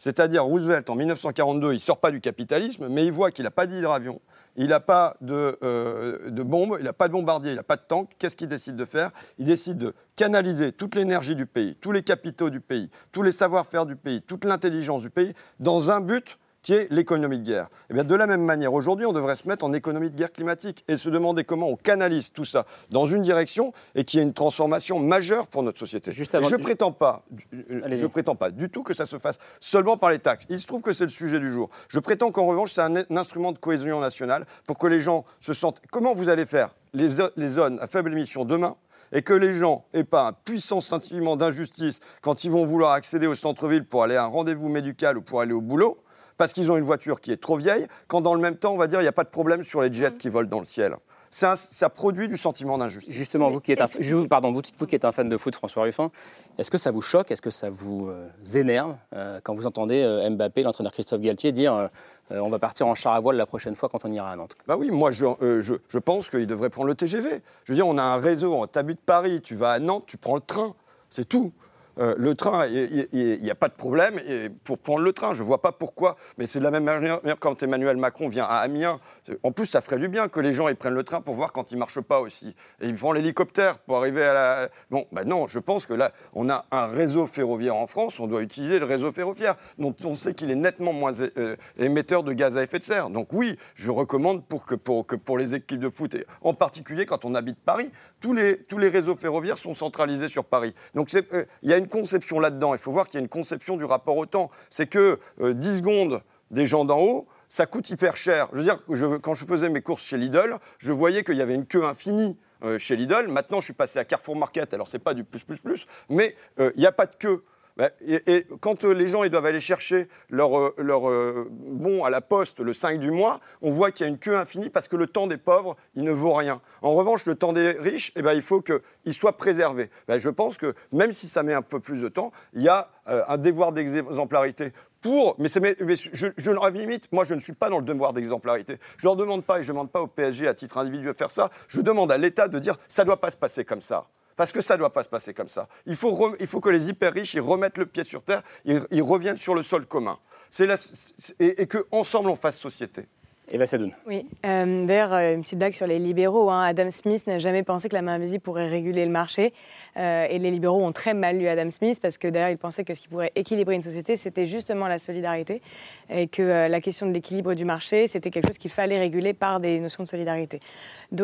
[0.00, 3.50] C'est-à-dire Roosevelt, en 1942, il ne sort pas du capitalisme, mais il voit qu'il n'a
[3.50, 4.22] pas d'hydravion,
[4.56, 7.76] il n'a pas de, euh, de bombes, il n'a pas de bombardier, il n'a pas
[7.76, 8.08] de tank.
[8.18, 9.10] Qu'est-ce qu'il décide de faire?
[9.38, 13.30] Il décide de canaliser toute l'énergie du pays, tous les capitaux du pays, tous les
[13.30, 17.64] savoir-faire du pays, toute l'intelligence du pays, dans un but qui est l'économie de guerre.
[17.64, 20.16] Et eh bien, de la même manière, aujourd'hui, on devrait se mettre en économie de
[20.16, 24.18] guerre climatique et se demander comment on canalise tout ça dans une direction et qu'il
[24.18, 26.12] y ait une transformation majeure pour notre société.
[26.12, 30.10] je ne prétends, pas, je prétends pas du tout que ça se fasse seulement par
[30.10, 30.46] les taxes.
[30.50, 31.70] Il se trouve que c'est le sujet du jour.
[31.88, 35.52] Je prétends qu'en revanche, c'est un, instrument de cohésion nationale pour que les gens se
[35.52, 35.80] sentent...
[35.90, 38.76] Comment vous allez faire les, les zones à faible émission demain
[39.12, 43.26] et que les gens n'aient pas un puissant sentiment d'injustice quand ils vont vouloir accéder
[43.26, 45.98] au centre-ville pour aller à un rendez-vous médical ou pour aller au boulot,
[46.40, 48.78] parce qu'ils ont une voiture qui est trop vieille, quand dans le même temps, on
[48.78, 50.64] va dire, il n'y a pas de problème sur les jets qui volent dans le
[50.64, 50.96] ciel.
[51.42, 53.14] Un, ça produit du sentiment d'injustice.
[53.14, 56.10] Justement, vous qui, êtes un, pardon, vous, qui êtes un fan de foot, François Ruffin,
[56.56, 60.00] est-ce que ça vous choque, est-ce que ça vous euh, énerve euh, quand vous entendez
[60.02, 61.90] euh, Mbappé, l'entraîneur Christophe Galtier, dire
[62.30, 64.56] on va partir en char à voile la prochaine fois quand on ira à Nantes?
[64.66, 65.26] Bah oui, moi je,
[65.60, 67.42] je, je pense qu'il devrait prendre le TGV.
[67.64, 70.16] Je veux dire, on a un réseau, tu habites Paris, tu vas à Nantes, tu
[70.16, 70.74] prends le train,
[71.10, 71.52] c'est tout.
[72.00, 74.20] Euh, le train, il n'y a pas de problème
[74.64, 75.34] pour prendre le train.
[75.34, 76.16] Je ne vois pas pourquoi.
[76.38, 79.00] Mais c'est de la même manière quand Emmanuel Macron vient à Amiens.
[79.42, 81.52] En plus, ça ferait du bien que les gens ils prennent le train pour voir
[81.52, 82.54] quand il ne marche pas aussi.
[82.80, 84.68] Et ils prennent l'hélicoptère pour arriver à la.
[84.90, 88.20] Bon, ben non, je pense que là, on a un réseau ferroviaire en France.
[88.20, 92.22] On doit utiliser le réseau ferroviaire, dont on sait qu'il est nettement moins euh, émetteur
[92.22, 93.10] de gaz à effet de serre.
[93.10, 96.54] Donc oui, je recommande pour que pour, que pour les équipes de foot, et en
[96.54, 100.74] particulier quand on habite Paris, tous les, tous les réseaux ferroviaires sont centralisés sur Paris.
[100.94, 102.74] Donc euh, il y a une conception là-dedans.
[102.74, 104.50] Il faut voir qu'il y a une conception du rapport au temps.
[104.70, 108.48] C'est que 10 euh, secondes des gens d'en haut, ça coûte hyper cher.
[108.52, 108.78] Je veux dire,
[109.20, 112.38] quand je faisais mes courses chez Lidl, je voyais qu'il y avait une queue infinie
[112.62, 113.28] euh, chez Lidl.
[113.28, 116.34] Maintenant, je suis passé à Carrefour Market, alors c'est pas du plus, plus, plus, mais
[116.58, 117.44] il n'y a pas de queue.
[117.76, 122.04] Bah, et, quand euh, les gens ils doivent aller chercher leur, euh, leur euh, bon
[122.04, 124.70] à la poste le 5 du mois, on voit qu'il y a une queue infinie
[124.70, 126.60] parce que le temps des pauvres, il ne vaut rien.
[126.82, 129.90] En revanche, le temps des riches, eh ben, il faut qu'il soit préservé.
[130.08, 132.68] Ben, je pense que même si ça met un peu plus de temps, il y
[132.68, 135.48] a un devoir d'exemplarité pour, mais,
[135.80, 138.78] mais, je, limite, moi je ne suis pas dans le devoir d'exemplarité.
[138.98, 141.12] Je ne leur demande pas et je ne demande pas au PSG à titre individuel
[141.12, 141.50] de faire ça.
[141.68, 144.06] Je demande à l'État de dire ça ne doit pas se passer comme ça.
[144.40, 145.68] Parce que ça ne doit pas se passer comme ça.
[145.84, 149.02] Il faut, il faut que les hyper riches ils remettent le pied sur terre, ils,
[149.02, 150.18] reviennent sur le sol commun.
[150.58, 153.06] Et, et qu'ensemble on fasse société.
[153.52, 153.92] Eva Sadoun.
[154.06, 156.50] Oui, euh, d'ailleurs, euh, une petite blague sur les libéraux.
[156.50, 156.62] Hein.
[156.62, 159.52] Adam Smith n'a jamais pensé que la main invisible pourrait réguler le marché.
[159.96, 162.84] Euh, et les libéraux ont très mal lu Adam Smith parce que d'ailleurs, il pensait
[162.84, 165.62] que ce qui pourrait équilibrer une société, c'était justement la solidarité.
[166.08, 169.60] Et que la question de l'équilibre du marché, c'était quelque chose qu'il fallait réguler par
[169.60, 170.60] des notions de solidarité.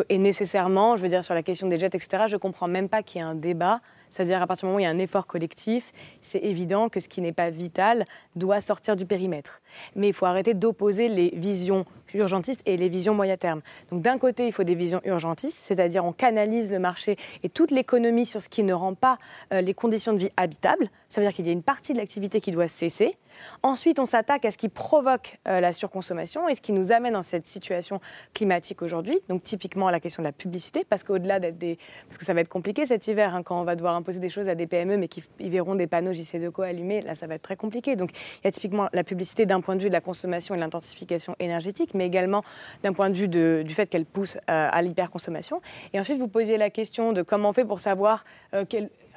[0.09, 2.89] Et nécessairement, je veux dire, sur la question des jets, etc., je ne comprends même
[2.89, 4.89] pas qu'il y ait un débat c'est-à-dire à partir du moment où il y a
[4.89, 5.91] un effort collectif,
[6.21, 9.61] c'est évident que ce qui n'est pas vital doit sortir du périmètre.
[9.95, 13.61] Mais il faut arrêter d'opposer les visions urgentistes et les visions moyen terme.
[13.91, 17.71] Donc d'un côté, il faut des visions urgentistes, c'est-à-dire on canalise le marché et toute
[17.71, 19.17] l'économie sur ce qui ne rend pas
[19.53, 20.89] euh, les conditions de vie habitables.
[21.09, 23.17] Ça veut dire qu'il y a une partie de l'activité qui doit cesser.
[23.63, 27.13] Ensuite, on s'attaque à ce qui provoque euh, la surconsommation et ce qui nous amène
[27.13, 27.99] dans cette situation
[28.33, 29.19] climatique aujourd'hui.
[29.29, 31.77] Donc typiquement la question de la publicité, parce qu'au-delà d'être des...
[32.07, 34.29] Parce que ça va être compliqué cet hiver hein, quand on va devoir imposer des
[34.29, 37.35] choses à des PME, mais qui ils verront des panneaux JC2Co allumés, là, ça va
[37.35, 37.95] être très compliqué.
[37.95, 40.57] Donc, il y a typiquement la publicité d'un point de vue de la consommation et
[40.57, 42.43] l'intensification énergétique, mais également
[42.83, 45.61] d'un point de vue du fait qu'elle pousse euh, à l'hyperconsommation.
[45.93, 48.65] Et ensuite, vous posiez la question de comment on fait pour savoir euh,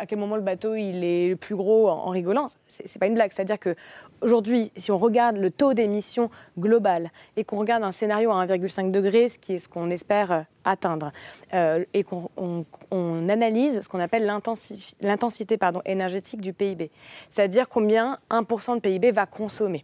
[0.01, 2.49] à quel moment le bateau il est le plus gros en, en rigolant.
[2.67, 3.31] C'est pas une blague.
[3.33, 3.75] C'est-à-dire que
[4.23, 8.91] aujourd'hui, si on regarde le taux d'émission global et qu'on regarde un scénario à 1,5
[8.91, 11.13] degré, ce qui est ce qu'on espère euh, atteindre,
[11.55, 16.91] euh, et qu'on on- on analyse ce qu'on appelle l'intensi- l'intensité énergétique du PIB,
[17.29, 19.83] c'est-à-dire combien 1% de PIB va consommer.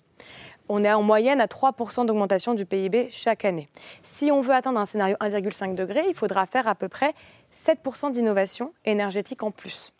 [0.68, 3.68] On est en moyenne à 3% d'augmentation du PIB chaque année.
[4.02, 7.14] Si on veut atteindre un scénario 1,5 degré, il faudra faire à peu près
[7.52, 9.92] 7% d'innovation énergétique en plus.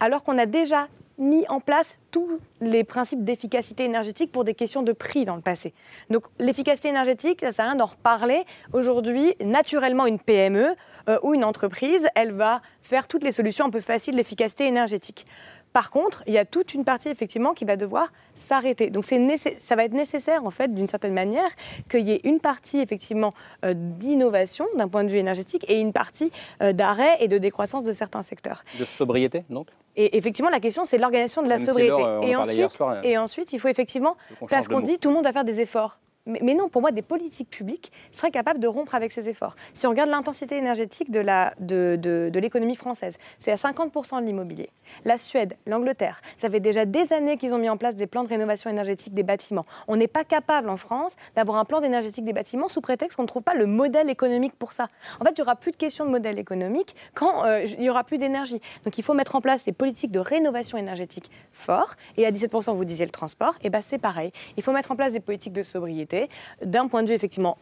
[0.00, 0.88] Alors qu'on a déjà
[1.20, 5.42] mis en place tous les principes d'efficacité énergétique pour des questions de prix dans le
[5.42, 5.74] passé.
[6.08, 8.44] Donc l'efficacité énergétique, ça sert à rien d'en reparler.
[8.72, 10.74] Aujourd'hui, naturellement, une PME
[11.08, 15.26] euh, ou une entreprise, elle va faire toutes les solutions un peu faciles d'efficacité énergétique.
[15.72, 18.90] Par contre, il y a toute une partie effectivement qui va devoir s'arrêter.
[18.90, 21.50] Donc ça va être nécessaire en fait d'une certaine manière
[21.88, 25.92] qu'il y ait une partie effectivement euh, d'innovation d'un point de vue énergétique et une
[25.92, 26.30] partie
[26.62, 28.64] euh, d'arrêt et de décroissance de certains secteurs.
[28.78, 29.68] De sobriété, donc?
[29.96, 32.00] Et effectivement, la question, c'est l'organisation de la Même sobriété.
[32.00, 34.16] Euh, et, ensuite, soir, et ensuite, il faut effectivement,
[34.48, 35.98] parce qu'on dit tout le monde va faire des efforts.
[36.30, 39.56] Mais, non, pour moi, des politiques publiques seraient capables de rompre avec ces efforts.
[39.74, 44.70] Si on regarde l'intensité énergétique de l'économie française, c'est à 50% de l'immobilier.
[45.04, 48.24] La Suède, l'Angleterre, ça fait déjà des années qu'ils ont mis en place des plans
[48.24, 49.66] de rénovation énergétique des bâtiments.
[49.88, 53.22] On n'est pas capable en France d'avoir un plan d'énergétique des bâtiments sous prétexte qu'on
[53.22, 54.88] ne trouve pas le modèle économique pour ça.
[55.20, 57.90] En fait, il n'y aura plus de question de modèle économique quand euh, il n'y
[57.90, 58.60] aura plus d'énergie.
[58.84, 61.96] Donc il faut mettre en place des politiques de rénovation énergétique fortes.
[62.16, 64.32] Et à 17%, vous disiez le transport, et ben c'est pareil.
[64.56, 66.19] Il faut mettre en place des politiques de sobriété,
[66.64, 67.56] d'un point de vue effectivement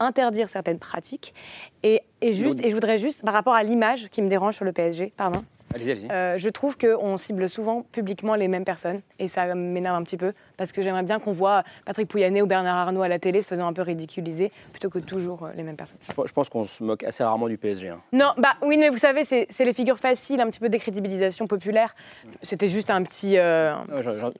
[0.00, 1.34] interdire certaines pratiques.
[1.82, 4.64] Et, et juste, et je voudrais juste, par rapport à l'image qui me dérange sur
[4.64, 5.44] le PSG, pardon.
[5.74, 6.08] Allez-y, allez-y.
[6.12, 10.16] Euh, je trouve qu'on cible souvent publiquement les mêmes personnes et ça m'énerve un petit
[10.16, 13.42] peu parce que j'aimerais bien qu'on voit Patrick Pouyanné ou Bernard Arnault à la télé
[13.42, 15.98] se faisant un peu ridiculiser plutôt que toujours euh, les mêmes personnes.
[16.08, 17.88] Je pense- qu'on se moque assez rarement du PSG.
[17.88, 18.00] hein.
[18.12, 21.46] Non, bah oui, mais vous savez, c'est c'est les figures faciles, un petit peu décrédibilisation
[21.46, 21.94] populaire.
[22.42, 23.36] C'était juste un petit.
[23.38, 23.74] euh,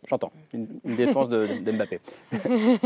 [0.07, 0.31] J'entends.
[0.53, 2.01] Une, une défense de, de Mbappé.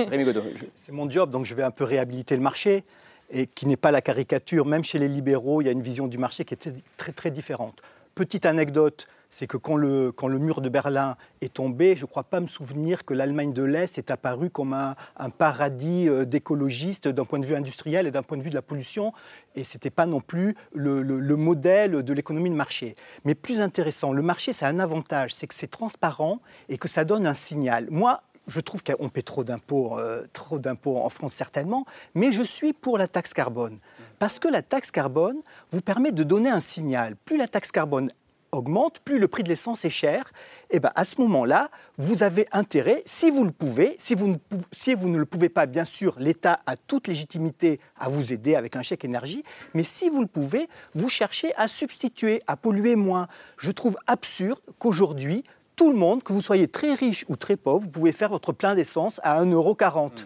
[0.09, 0.43] Rémi Godot.
[0.55, 2.85] je- C'est mon job, donc je vais un peu réhabiliter le marché,
[3.31, 4.65] et qui n'est pas la caricature.
[4.65, 7.31] Même chez les libéraux, il y a une vision du marché qui est très, très
[7.31, 7.75] différente.
[8.19, 12.41] Petite anecdote, c'est que quand le, mur de Berlin est tombé, je ne crois pas
[12.41, 14.97] me souvenir que l'Allemagne de l'Est est apparue comme un,
[15.31, 18.63] paradis euh, d'écologistes d'un point de vue industriel et d'un point de vue de la
[18.63, 19.13] pollution.
[19.55, 22.97] Et ce n'était pas non plus le, le- le modèle de l'économie de marché.
[23.25, 26.89] Mais plus intéressant, le marché, ça a un avantage, c'est que c'est transparent et que
[26.89, 27.87] ça donne un signal.
[27.89, 31.85] Moi, je trouve qu'on paie trop d'impôts, euh, trop d'impôts en France certainement,
[32.17, 33.79] mais je suis pour la taxe carbone.
[34.19, 35.41] Parce que la taxe carbone
[35.71, 37.15] vous permet de donner un signal.
[37.25, 38.09] Plus la taxe carbone
[38.51, 40.33] augmente, plus le prix de l'essence est cher,
[40.71, 44.37] et ben à ce moment-là, vous avez intérêt, si vous le pouvez, si vous ne,
[44.37, 48.33] pou- si vous ne le pouvez pas, bien sûr, l'État a toute légitimité à vous
[48.33, 49.45] aider avec un chèque énergie,
[49.75, 53.29] mais si vous le pouvez, vous cherchez à substituer, à polluer moins.
[53.59, 55.45] Je trouve absurde qu'aujourd'hui,
[55.77, 58.53] tout le monde, que vous soyez très riche ou très pauvre, vous pouvez faire votre
[58.53, 60.25] plein d'essence à 1,40€.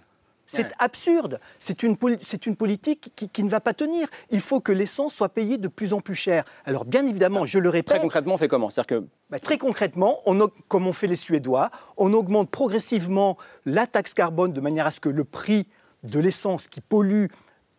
[0.55, 0.71] C'est Ouais.
[0.79, 1.41] absurde.
[1.59, 4.07] C'est une, poli- c'est une politique qui, qui ne va pas tenir.
[4.31, 6.45] Il faut que l'essence soit payée de plus en plus cher.
[6.67, 8.69] Alors, bien évidemment, je le Très répète, concrètement, on fait comment?
[8.69, 14.13] Que bah, très concrètement, on, comme on fait les Suédois, on augmente progressivement la taxe
[14.13, 15.67] carbone de manière à ce que le prix
[16.03, 17.27] de l'essence qui pollue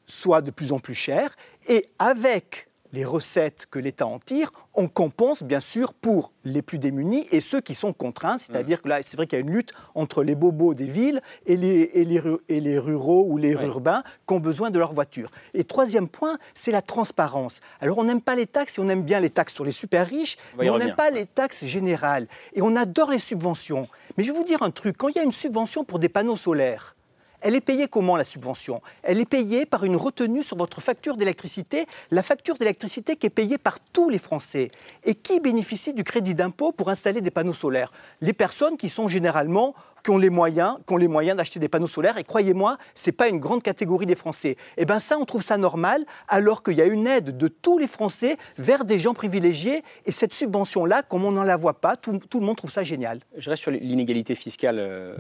[0.06, 1.36] soit de plus en plus cher.
[1.68, 6.80] Et avec les recettes que l'État en tire, on compense bien sûr pour les plus
[6.80, 8.38] démunis et ceux qui sont contraints.
[8.38, 11.22] C'est-à-dire que là, c'est vrai qu'il y a une lutte entre les bobos des villes
[11.46, 13.66] et les, et les, ru- et les ruraux ou les Ouais.
[13.66, 15.30] urbains qui ont besoin de leur voiture.
[15.54, 17.60] Et troisième point, c'est la transparence.
[17.82, 20.08] Alors on n'aime pas les taxes et on aime bien les taxes sur les super
[20.08, 22.28] riches, mais on n'aime pas les taxes générales.
[22.54, 23.88] Et on adore les subventions.
[24.18, 26.10] Mais je vais vous dire un truc, quand il y a une subvention pour des
[26.10, 26.96] panneaux solaires,
[27.44, 28.82] elle est payée comment la subvention?
[29.04, 33.30] Elle est payée par une retenue sur votre facture d'électricité, la facture d'électricité qui est
[33.30, 34.72] payée par tous les Français.
[35.04, 37.92] Et qui bénéficie du crédit d'impôt pour installer des panneaux solaires?
[38.22, 41.70] Les personnes qui sont généralement qui ont les moyens, qui ont les moyens d'acheter des
[41.70, 42.18] panneaux solaires.
[42.18, 44.58] Et croyez-moi, c'est pas une grande catégorie des Français.
[44.78, 47.78] Et ben ça, on trouve ça normal, alors qu'il y a une aide de tous
[47.78, 49.82] les Français vers des gens privilégiés.
[50.06, 53.20] Et cette subvention-là, comme on n'en la voit pas, tout, le monde trouve ça génial.
[53.38, 55.16] je reste sur l'inégalité fiscale, euh,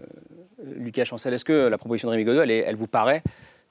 [0.64, 1.34] Lucas Chancel.
[1.34, 3.24] Est-ce que la proposition de Rémi Godot, elle, vous paraît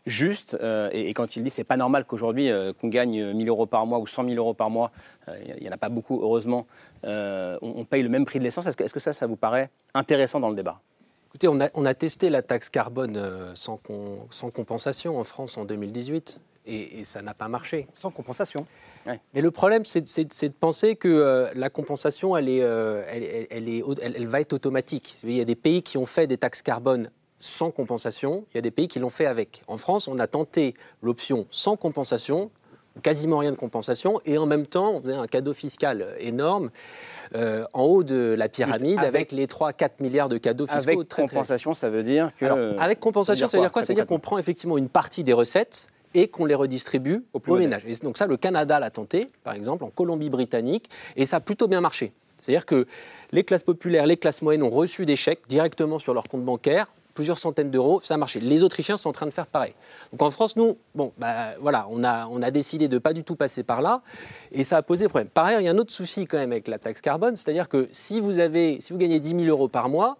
[0.05, 3.67] juste euh, et, quand il dit c'est pas normal qu'aujourd'hui euh, qu'on gagne 1000 euros
[3.67, 4.91] par mois ou 100 000 euros par mois,
[5.29, 6.67] il n'y en a pas beaucoup heureusement,
[7.05, 8.67] on, paye le même prix de l'essence.
[8.67, 10.81] Est-ce que, que ça, ça vous paraît intéressant dans le débat?
[11.33, 15.25] Écoutez, on a, on a testé la taxe carbone euh, sans, con- sans compensation en
[15.25, 16.41] France en 2018.
[16.65, 17.89] Et, et ça n'a pas marché.
[17.97, 18.67] Sans compensation.
[19.07, 23.47] Mais le problème, c'est de penser que euh, la compensation, elle, est, euh, elle, elle-
[23.51, 25.15] elle est, elle, elle va être automatique.
[25.25, 28.59] Il y a des pays qui ont fait des taxes carbone sans compensation, il y
[28.59, 29.63] a des pays qui l'ont fait avec.
[29.67, 32.53] En France, on a tenté l'option sans compensation,
[33.03, 36.71] quasiment rien de compensation, et en même temps, on faisait un cadeau fiscal énorme
[37.35, 40.91] euh, en haut de la pyramide Avec- avec, les 3-4 milliards de cadeaux fiscaux.
[40.91, 42.45] Avec très, très- compensation, ça veut dire que.
[42.45, 45.25] alors, avec compensation, ça veut dire quoi Ça veut dire qu'on prend effectivement une partie
[45.25, 47.87] des recettes et qu'on les redistribue aux, plus ménages.
[47.87, 51.69] Et donc ça, le Canada l'a tenté, par exemple, en Colombie-Britannique, et ça a plutôt
[51.69, 52.13] bien marché.
[52.37, 52.87] C'est-à-dire que
[53.31, 56.89] les classes populaires, les classes moyennes ont reçu des chèques directement sur leur compte bancaire,
[57.15, 58.41] plusieurs centaines d'euros, ça a marché.
[58.41, 59.75] Les Autrichiens sont en train de faire pareil.
[60.13, 63.25] Donc en France, nous, bon, bah, voilà, on a, on a décidé de pas du
[63.25, 64.03] tout passer par là,
[64.51, 65.29] et ça a posé problème.
[65.29, 67.69] Par ailleurs, il y a un autre souci quand même avec la taxe carbone, c'est-à-dire
[67.69, 70.19] que si vous, avez, si vous gagnez 10 000 euros par mois,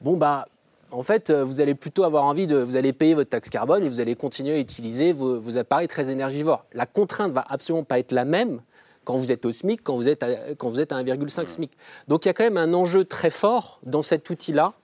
[0.00, 0.46] bon, bah,
[0.92, 2.56] en fait, euh, vous allez plutôt avoir envie de.
[2.56, 5.88] Vous allez payer votre taxe carbone et vous allez continuer à utiliser vos, vos appareils
[5.88, 6.66] très énergivores.
[6.74, 8.60] La contrainte va absolument pas être la même
[9.04, 11.72] quand vous êtes au SMIC, quand vous êtes à, quand vous êtes à 1,5 SMIC.
[12.08, 14.74] Donc il y a quand même un enjeu très fort dans cet outil-là.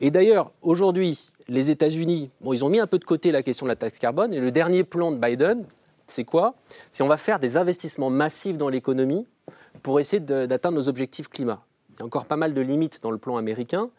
[0.00, 3.66] Et d'ailleurs, aujourd'hui, les États-Unis, bon, ils ont mis un peu de côté la question
[3.66, 4.32] de la taxe carbone.
[4.32, 5.64] Et le dernier plan de Biden,
[6.06, 6.54] c'est quoi?
[6.90, 9.26] C'est on va faire des investissements massifs dans l'économie
[9.82, 11.62] pour essayer d'atteindre nos objectifs climat.
[11.90, 13.90] Il y a encore pas mal de limites dans le plan américain.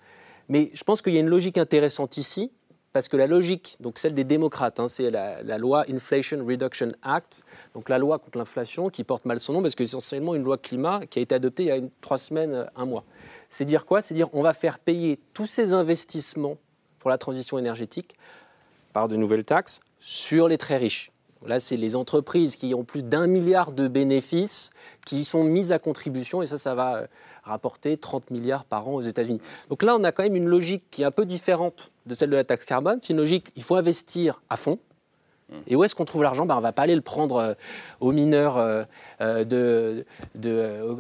[0.50, 2.52] Mais je pense qu'il y a une logique intéressante ici,
[2.98, 7.44] parce que la logique, donc celle des démocrates, hein, c'est la, loi Inflation Reduction Act,
[7.76, 10.44] donc la loi contre l'inflation qui porte mal son nom, parce que c'est essentiellement une
[10.44, 13.04] loi climat qui a été adoptée il y a trois semaines, euh, un mois.
[13.50, 14.02] C'est dire quoi?
[14.02, 16.58] C'est dire on va faire payer tous ces investissements
[16.98, 18.16] pour la transition énergétique
[18.94, 21.12] par de nouvelles taxes sur les très riches.
[21.46, 24.72] Là, c'est les entreprises qui ont plus d'un milliard de bénéfices
[25.06, 27.08] qui sont mises à contribution et ça, ça va euh,
[27.48, 29.42] rapporter 30 milliards par an aux États-Unis.
[29.70, 32.30] Donc là, on a quand même une logique qui est un peu différente de celle
[32.30, 33.00] de la taxe carbone.
[33.02, 34.80] C'est une logique, il faut investir à fond.
[35.66, 36.46] Et où est-ce qu'on trouve l'argent?
[36.46, 37.54] Ben, On ne va pas aller le prendre euh,
[38.02, 38.84] aux mineurs euh,
[39.22, 40.06] euh, de,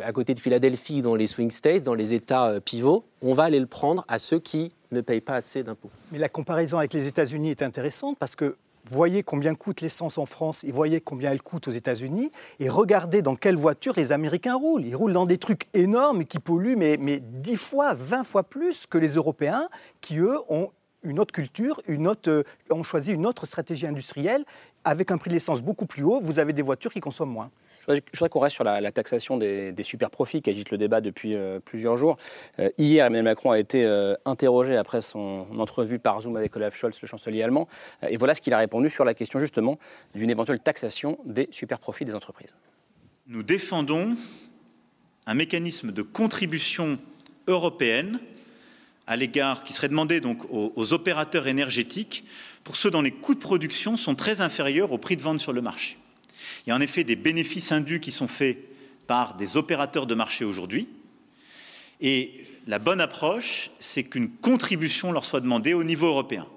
[0.02, 3.04] à côté de Philadelphie, dans les swing states, dans les États pivots.
[3.22, 5.90] On va aller le prendre à ceux qui ne payent pas assez d'impôts.
[6.12, 8.56] Mais la comparaison avec les États-Unis est intéressante parce que
[8.90, 13.22] voyez combien coûte l'essence en France et voyez combien elle coûte aux États-Unis et regardez
[13.22, 14.86] dans quelle voiture les Américains roulent.
[14.86, 18.88] Ils roulent dans des trucs énormes qui polluent mais, mais 10 fois, 20 fois plus
[18.88, 19.70] que les Européens
[20.02, 20.72] qui, eux, ont
[21.04, 24.44] une autre culture, euh, ont choisi une autre stratégie industrielle.
[24.84, 27.52] Avec un prix de l'essence beaucoup plus haut, vous avez des voitures qui consomment moins.
[27.88, 30.78] Je voudrais, voudrais qu'on reste sur la, taxation des, des super profits qui agite le
[30.78, 32.18] débat depuis euh, plusieurs jours.
[32.60, 36.76] Euh, hier, Emmanuel Macron a été euh, interrogé après son entrevue par Zoom avec Olaf
[36.76, 37.70] Scholz, le chancelier allemand.
[38.10, 39.80] Et voilà ce qu'il a répondu sur la question justement
[40.14, 42.56] d'une éventuelle taxation des super profits des entreprises.
[43.28, 44.16] Nous défendons
[45.26, 47.00] un mécanisme de contribution
[47.48, 48.20] européenne
[49.06, 52.26] à l'égard qui serait demandé donc aux, aux opérateurs énergétiques
[52.66, 55.54] pour ceux dont les coûts de production sont très inférieurs au prix de vente sur
[55.54, 55.98] le marché.
[56.66, 58.58] Il y a en effet des bénéfices indus qui sont faits
[59.08, 60.88] par des opérateurs de marché aujourd'hui.
[62.02, 66.48] Et la bonne approche, c'est qu'une contribution leur soit demandée au niveau européen.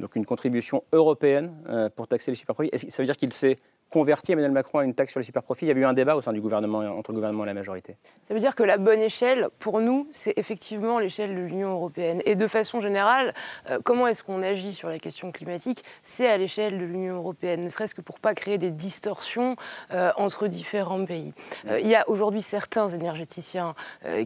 [0.00, 2.70] Donc une contribution européenne euh, pour taxer les super profits.
[2.72, 3.58] Est-ce que ça veut dire qu'il s'est
[3.92, 5.92] converti, Emmanuel Macron, à une taxe sur les super profits Il y a eu un
[5.92, 7.96] débat au sein du gouvernement, entre le gouvernement et la majorité.
[8.22, 12.22] Ça veut dire que la bonne échelle, pour nous, c'est effectivement l'échelle de l'Union européenne.
[12.24, 13.34] Et de façon générale,
[13.70, 15.84] euh, comment est-ce qu'on agit sur la question climatique?
[16.02, 19.56] C'est à l'échelle de l'Union européenne, ne serait-ce que pour pas créer des distorsions
[19.92, 21.34] euh, entre différents pays.
[21.68, 23.74] Euh, il y a aujourd'hui certains énergéticiens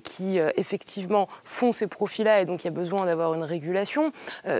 [0.05, 4.12] qui, effectivement, font ces profils-là et donc il y a besoin d'avoir une régulation.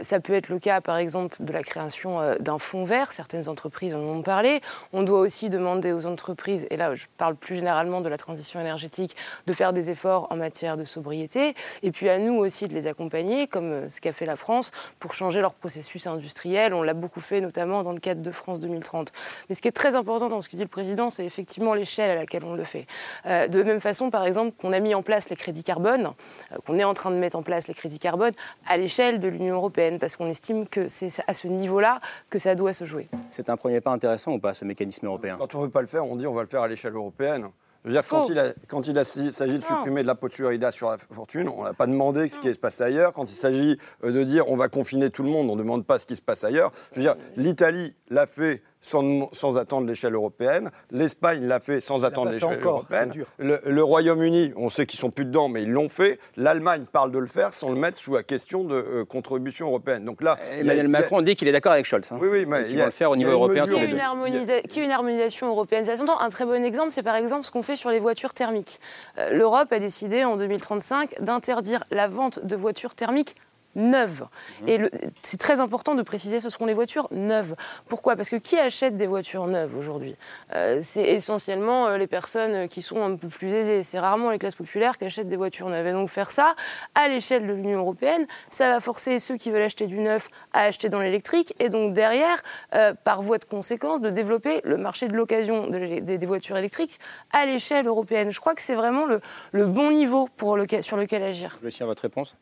[0.03, 3.13] Ça peut être le cas, par exemple, de la création d'un fonds vert.
[3.13, 4.61] Certaines entreprises en ont parlé.
[5.03, 9.16] Doit aussi demander aux entreprises, et là je parle plus généralement de la transition énergétique,
[9.47, 12.86] de faire des efforts en matière de sobriété, et puis à nous aussi de les
[12.86, 16.74] accompagner, comme euh, ce qu'a fait la France, pour changer leur processus industriel.
[16.74, 19.12] On l'a beaucoup fait notamment dans le cadre de France 2030.
[19.49, 22.11] Mais ce qui est très important dans ce que dit le président, c'est effectivement l'échelle
[22.11, 22.86] à laquelle on le fait.
[23.26, 26.12] Euh, de même façon, par exemple, qu'on a mis en place les crédits carbone,
[26.53, 28.32] euh, qu'on est en train de mettre en place les crédits carbone
[28.66, 32.55] à l'échelle de l'Union européenne, parce qu'on estime que c'est à ce niveau-là que ça
[32.55, 33.09] doit se jouer.
[33.28, 35.80] C'est un premier pas intéressant ou pas, ce mécanisme européen Quand on ne veut pas
[35.80, 37.49] le faire, on dit on va le faire à l'échelle européenne.
[37.84, 38.30] Je veux dire, quand Faux.
[38.32, 41.49] il, a- quand il a- il s'agit de supprimer de la Florida sur la fortune,
[41.49, 43.12] on n'a pas demandé ce qui se passe ailleurs.
[43.12, 45.87] Quand il s'agit euh, de dire on va confiner tout le monde, on ne demande
[45.87, 46.72] pas ce qui se passe ailleurs.
[46.93, 50.70] Je veux dire, l'Italie l'a fait sans, sans attendre l'échelle européenne.
[50.91, 53.12] L'Espagne l'a fait sans attendre l'échelle européenne.
[53.39, 56.18] Le, le Royaume-Uni, on sait qu'ils sont plus dedans, mais ils l'ont fait.
[56.37, 60.05] L'Allemagne parle de le faire sans le mettre sous la question de euh, contribution européenne.
[60.05, 62.12] Donc là, a- Emmanuel y a- Macron dit qu'il est d'accord avec Scholz.
[62.12, 62.18] hein.
[62.20, 63.84] Oui, oui, mais il qu'ils y a- vont le faire au niveau européen Qui est,
[63.87, 65.84] une harmonisa- qui est une harmonisation européenne.
[65.84, 66.20] Ça s'entend.
[66.20, 68.78] Un très bon exemple, c'est par exemple ce qu'on fait sur les voitures thermiques.
[69.18, 73.34] Euh, L'Europe a décidé en 2035 d'interdire la vente de voitures thermiques
[73.77, 74.27] neuves.
[74.66, 74.91] Et le-
[75.22, 77.55] c'est très important de préciser ce seront les voitures neuves.
[77.89, 78.16] Pourquoi?
[78.16, 80.16] Parce que qui achète des voitures neuves aujourd'hui?
[80.55, 83.83] Euh, C'est essentiellement euh, les personnes qui sont un peu plus aisées.
[83.85, 85.87] C'est rarement les classes populaires qui achètent des voitures neuves.
[85.87, 86.57] Et donc faire ça
[86.95, 90.62] à l'échelle de l'Union européenne, ça va forcer ceux qui veulent acheter du neuf à
[90.62, 91.55] acheter dans l'électrique.
[91.61, 92.43] Et donc derrière,
[92.74, 96.57] euh, par voie de conséquence, de développer le marché de l'occasion de des, des voitures
[96.57, 96.99] électriques
[97.33, 98.31] à l'échelle européenne.
[98.31, 99.20] Je crois que c'est vraiment le,
[99.53, 101.59] le bon niveau pour lequel- sur lequel agir.
[101.62, 102.35] Je vais votre réponse.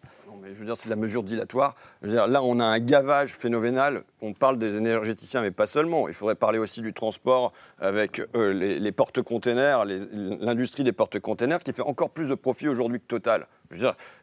[0.47, 1.75] Je veux dire, c'est la mesure dilatoire.
[2.03, 4.05] Là, on a un gavage phénoménal.
[4.21, 6.09] On parle des énergéticiens, mais pas seulement.
[6.09, 11.83] Il faudrait parler aussi du transport avec euh, les, porte-containers, l'industrie des porte-containers qui fait
[11.83, 13.47] encore plus de profit aujourd'hui que Total.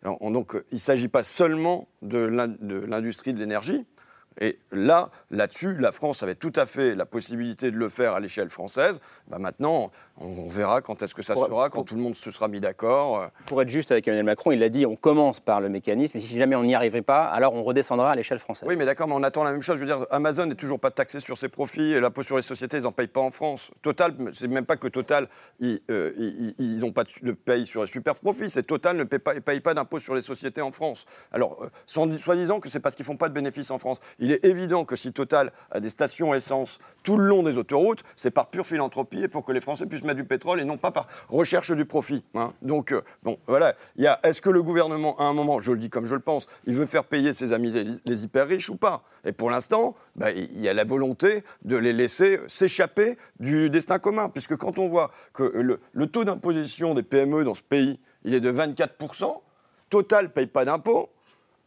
[0.03, 3.85] Donc, il ne s'agit pas seulement de l'industrie de l'énergie.
[4.39, 8.19] Et là, là-dessus, la France avait tout à fait la possibilité de le faire à
[8.19, 8.99] l'échelle française.
[9.27, 12.31] Bah maintenant, on verra quand est-ce que ça se fera, quand tout le monde se
[12.31, 13.29] sera mis d'accord.
[13.45, 16.21] Pour être juste avec Emmanuel Macron, il a dit on commence par le mécanisme, et
[16.21, 18.67] si jamais on n'y arriverait pas, alors on redescendra à l'échelle française.
[18.67, 19.75] Oui, mais d'accord, mais on attend la même chose.
[19.75, 22.41] Je veux dire, Amazon n'est toujours pas taxé sur ses profits et l'impôt sur les
[22.41, 23.71] sociétés, ils n'en payent pas en France.
[23.81, 25.27] Total, c'est même pas que Total,
[25.59, 28.49] ils euh, n'ont pas de, de paye sur les super profits.
[28.49, 31.05] C'est Total ne paye pas, paye pas d'impôt sur les sociétés en France.
[31.31, 31.69] Alors, euh,
[32.17, 33.99] soi-disant que c'est parce qu'ils font pas de bénéfices en France.
[34.21, 38.03] Il est évident que si Total a des stations essence tout le long des autoroutes,
[38.15, 40.77] c'est par pure philanthropie et pour que les Français puissent mettre du pétrole et non
[40.77, 42.23] pas par recherche du profit.
[42.35, 42.53] hein.
[42.61, 43.75] Donc, euh, bon, voilà.
[44.23, 46.75] Est-ce que le gouvernement, à un moment, je le dis comme je le pense, il
[46.75, 47.71] veut faire payer ses amis
[48.05, 49.03] les, hyper riches ou pas?
[49.25, 53.97] Et pour l'instant, bah, il y a la volonté de les laisser s'échapper du destin
[53.97, 54.29] commun.
[54.29, 58.35] Puisque quand on voit que le, le taux d'imposition des PME dans ce pays, il
[58.35, 59.41] est de 24%,
[59.89, 61.09] Total ne paye pas d'impôts,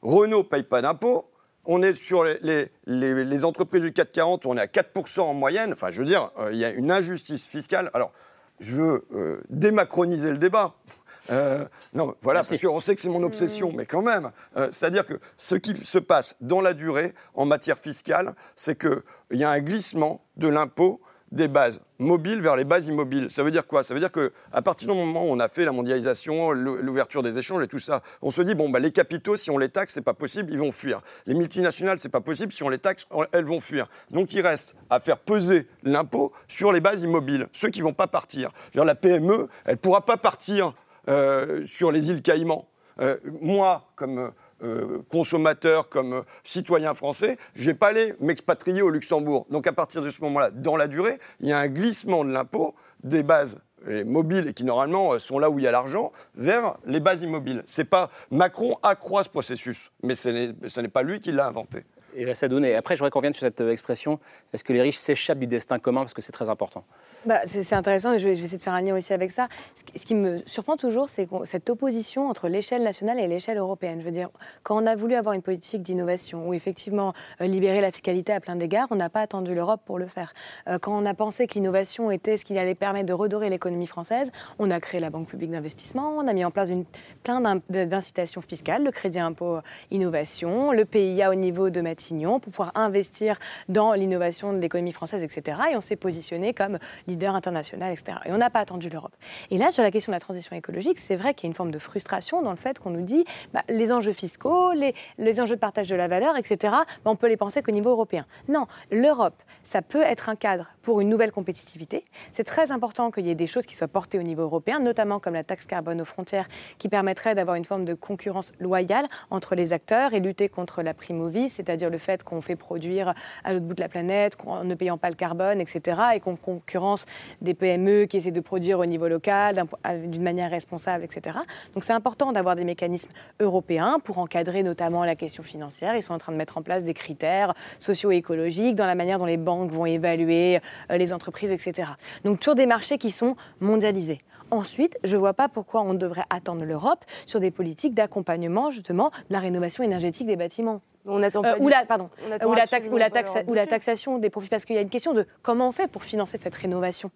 [0.01, 1.27] Renault ne paye pas d'impôts,
[1.67, 5.35] on est sur les, les- les- les entreprises du 440, on est à 4% en
[5.35, 5.73] moyenne.
[5.73, 7.91] Enfin, je veux dire, euh, il y a une injustice fiscale.
[7.95, 8.13] Alors,
[8.61, 10.75] je veux euh, démacroniser le débat.
[11.31, 14.31] Euh, non, voilà, parce qu'on sait que c'est mon obsession, mais quand même.
[14.59, 19.01] Euh, C'est-à-dire que ce qui se passe dans la durée en matière fiscale, c'est qu'il
[19.39, 21.01] y a un glissement de l'impôt
[21.35, 23.31] des bases mobiles vers les bases immobiles.
[23.31, 23.83] Ça veut dire quoi?
[23.83, 27.23] Ça veut dire qu'à partir du moment où on a fait la mondialisation, l'ou- l'ouverture
[27.23, 29.69] des échanges et tout ça, on se dit, bon, bah, les capitaux, si on les
[29.69, 31.01] taxe, c'est pas possible, ils vont fuir.
[31.27, 33.89] Les multinationales, c'est pas possible, si on les taxe, elles vont fuir.
[34.11, 38.07] Donc il reste à faire peser l'impôt sur les bases immobiles, ceux qui vont pas
[38.07, 38.51] partir.
[38.73, 40.75] Dire, la PME, elle pourra pas partir
[41.09, 42.69] euh, sur les îles Caïmans.
[43.01, 44.31] Euh, moi, comme
[44.65, 49.47] euh, consommateur, comme euh, citoyen français, je vais pas aller m'expatrier au Luxembourg.
[49.51, 52.33] Donc à partir de ce moment-là, dans la durée, il y a un glissement de
[52.33, 53.61] l'impôt des bases
[54.05, 57.63] mobiles qui normalement euh, sont là où il y a l'argent vers les bases immobiles.
[57.67, 61.85] C'est pas Macron accroît ce processus, mais ce n'est pas lui qui l'a inventé.
[62.17, 62.77] Et va s'adonner.
[62.77, 64.21] Après, je voudrais qu'on revienne sur cette expression
[64.53, 66.85] est-ce que les riches s'échappent du destin commun Parce que c'est très important.
[67.27, 69.49] Bah, c'est intéressant et je vais, essayer de faire un lien aussi avec ça.
[69.75, 74.01] Ce qui, me surprend toujours, c'est cette opposition entre l'échelle nationale et l'échelle européenne.
[74.01, 74.29] Je veux dire,
[74.63, 78.41] quand on a voulu avoir une politique d'innovation ou effectivement euh, libérer la fiscalité à
[78.41, 80.35] plein d'égards, on n'a pas attendu l'Europe pour le faire.
[80.69, 83.87] Euh, quand on a pensé que l'innovation était ce qui allait permettre de redorer l'économie
[83.87, 86.85] française, on a créé la Banque publique d'investissement, on a mis en place une,
[87.23, 89.61] plein d'incitations fiscales, le crédit impôt
[89.91, 93.39] innovation, le PIA au niveau de Matignon pour pouvoir investir
[93.71, 95.59] dans l'innovation de l'économie française, etc.
[95.73, 96.79] Et on s'est positionné comme
[97.15, 98.19] leader international, etc.
[98.27, 99.15] Et on n'a pas attendu l'Europe.
[99.51, 101.57] Et là, sur la question de la transition écologique, c'est vrai qu'il y a une
[101.57, 105.55] forme de frustration dans le fait qu'on nous dit bah, les enjeux fiscaux, les, enjeux
[105.55, 108.27] de partage de la valeur, etc., bah, on peut les penser qu'au niveau européen.
[108.49, 112.03] Non, l'Europe, ça peut être un cadre pour une nouvelle compétitivité.
[112.33, 115.21] C'est très important qu'il y ait des choses qui soient portées au niveau européen, notamment
[115.21, 116.49] comme la taxe carbone aux frontières,
[116.79, 120.95] qui permettrait d'avoir une forme de concurrence loyale entre les acteurs et lutter contre la
[120.95, 124.75] primo-vie, c'est-à-dire le fait qu'on fait produire à l'autre bout de la planète, qu'en ne
[124.75, 127.04] payant pas le carbone, etc., et qu'on concurrence
[127.41, 131.39] des PME qui essaient de produire au niveau local à- d'une manière responsable, etc.
[131.75, 135.97] Donc c'est important d'avoir des mécanismes européens pour encadrer notamment la question financière.
[135.97, 139.27] Ils sont en train de mettre en place des critères socio-écologiques dans la manière dont
[139.27, 141.91] les banques vont évaluer euh, les entreprises, etc.
[142.25, 144.21] Donc toujours des marchés qui sont mondialisés.
[144.51, 149.11] Ensuite, je ne vois pas pourquoi on devrait attendre l'Europe sur des politiques d'accompagnement justement
[149.29, 150.81] de la rénovation énergétique des bâtiments.
[151.07, 153.15] On attend Euh, ou la, pardon, on attend ou la, taxe- absolument ou la pas
[153.19, 153.71] taxe- l'Europe ou la dessus.
[153.71, 156.39] taxation des profits, parce qu'il y a une question de comment on fait pour financer
[156.43, 157.11] cette rénovation.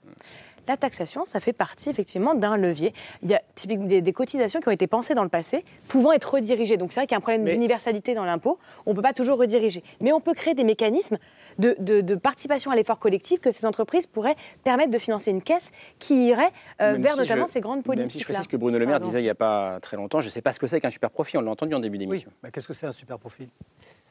[0.68, 2.92] La taxation, ça fait partie effectivement d'un levier.
[3.22, 6.12] Il y a typiquement des, des cotisations qui ont été pensées dans le passé, pouvant
[6.12, 6.76] être redirigées.
[6.76, 8.58] Donc c'est vrai qu'il y a un problème d'universalité dans l'impôt.
[8.86, 9.82] On ne peut pas toujours rediriger.
[10.00, 11.18] Mais on peut créer des mécanismes
[11.58, 15.42] de, de- de participation à l'effort collectif que ces entreprises pourraient permettre de financer une
[15.42, 16.50] caisse qui irait
[16.82, 18.96] euh, vers si notamment je- ces grandes Même si je précise que Bruno Le Maire
[18.96, 19.06] Pardon.
[19.06, 20.90] disait il n'y a pas très longtemps je ne sais pas ce que c'est qu'un
[20.90, 22.30] super profit, on l'a entendu en début d'émission.
[22.42, 23.48] Bah, Qu'est-ce que c'est un super profit?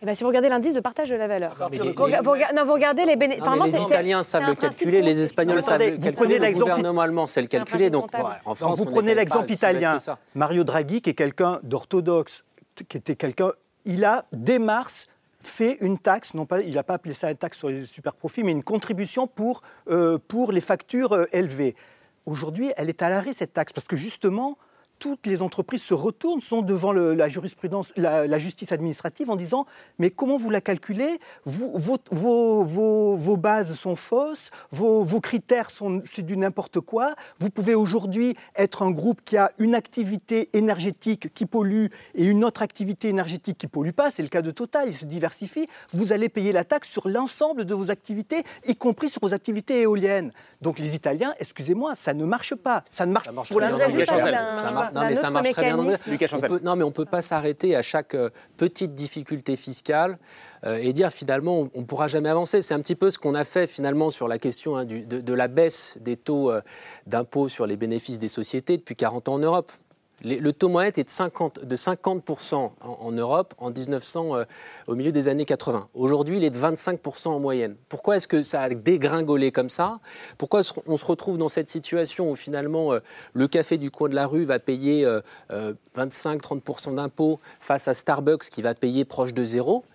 [0.01, 2.65] Eh ben, si vous regardez l'indice de partage de la valeur, vous, rega- vous non,
[2.65, 3.43] vous regardez les bénéfices.
[3.65, 7.47] Les Italiens savent le calculer, les Espagnols savent le calculer, le gouvernement allemand sait le
[7.47, 7.89] calculer.
[7.89, 9.97] Donc, ouais, en France, vous prenez l'exemple italien.
[10.35, 12.43] Mario Draghi, qui est quelqu'un d'orthodoxe,
[12.87, 13.51] qui était quelqu'un
[13.85, 15.07] il a, dès mars,
[15.39, 18.13] fait une taxe, non pas, il n'a pas appelé ça une taxe sur les super
[18.13, 21.73] profits, mais une contribution pour, euh, pour les factures euh, élevées.
[22.25, 24.57] Aujourd'hui, elle est à l'arrêt, cette taxe, parce que justement,
[24.99, 29.35] toutes les entreprises se retournent, sont devant le, la jurisprudence, la, la, justice administrative en
[29.35, 29.65] disant
[29.99, 31.19] mais comment vous la calculez?
[31.45, 37.15] Vous, vos, vos, vos, vos, bases sont fausses, vos, critères sont c'est du n'importe quoi.
[37.39, 42.43] Vous pouvez aujourd'hui être un groupe qui a une activité énergétique qui pollue et une
[42.43, 44.11] autre activité énergétique qui pollue pas.
[44.11, 45.67] C'est le cas de Total, il se diversifie.
[45.93, 49.81] Vous allez payer la taxe sur l'ensemble de vos activités, y compris sur vos activités
[49.81, 50.31] éoliennes.
[50.61, 52.83] Donc les Italiens, excusez-moi, ça ne marche pas.
[52.89, 53.61] Ça ne marche, ça marche pour
[54.93, 55.77] Non, mais ça marche très bien.
[55.77, 60.17] On peut, non, mais on ne peut pas s'arrêter à chaque euh, petite difficulté fiscale
[60.65, 62.61] euh, et dire finalement on ne pourra jamais avancer.
[62.61, 65.21] C'est un petit peu ce qu'on a fait finalement sur la question hein, du, de,
[65.21, 66.61] de, la baisse des taux euh,
[67.05, 69.71] d'impôt sur les bénéfices des sociétés depuis 40 ans en Europe
[70.23, 74.43] le taux moyen est de 50%, de 50 en, en, Europe en 1900, euh,
[74.87, 75.89] au milieu des années 80.
[75.93, 77.75] Aujourd'hui, il est de 25% en moyenne.
[77.87, 79.99] Pourquoi est-ce que ça a dégringolé comme ça?
[80.37, 82.99] Pourquoi on se retrouve dans cette situation où finalement euh,
[83.33, 85.07] le café du coin de la rue va payer
[85.95, 89.85] 25-30% euh, d'impôts face à Starbucks qui va payer proche de zéro?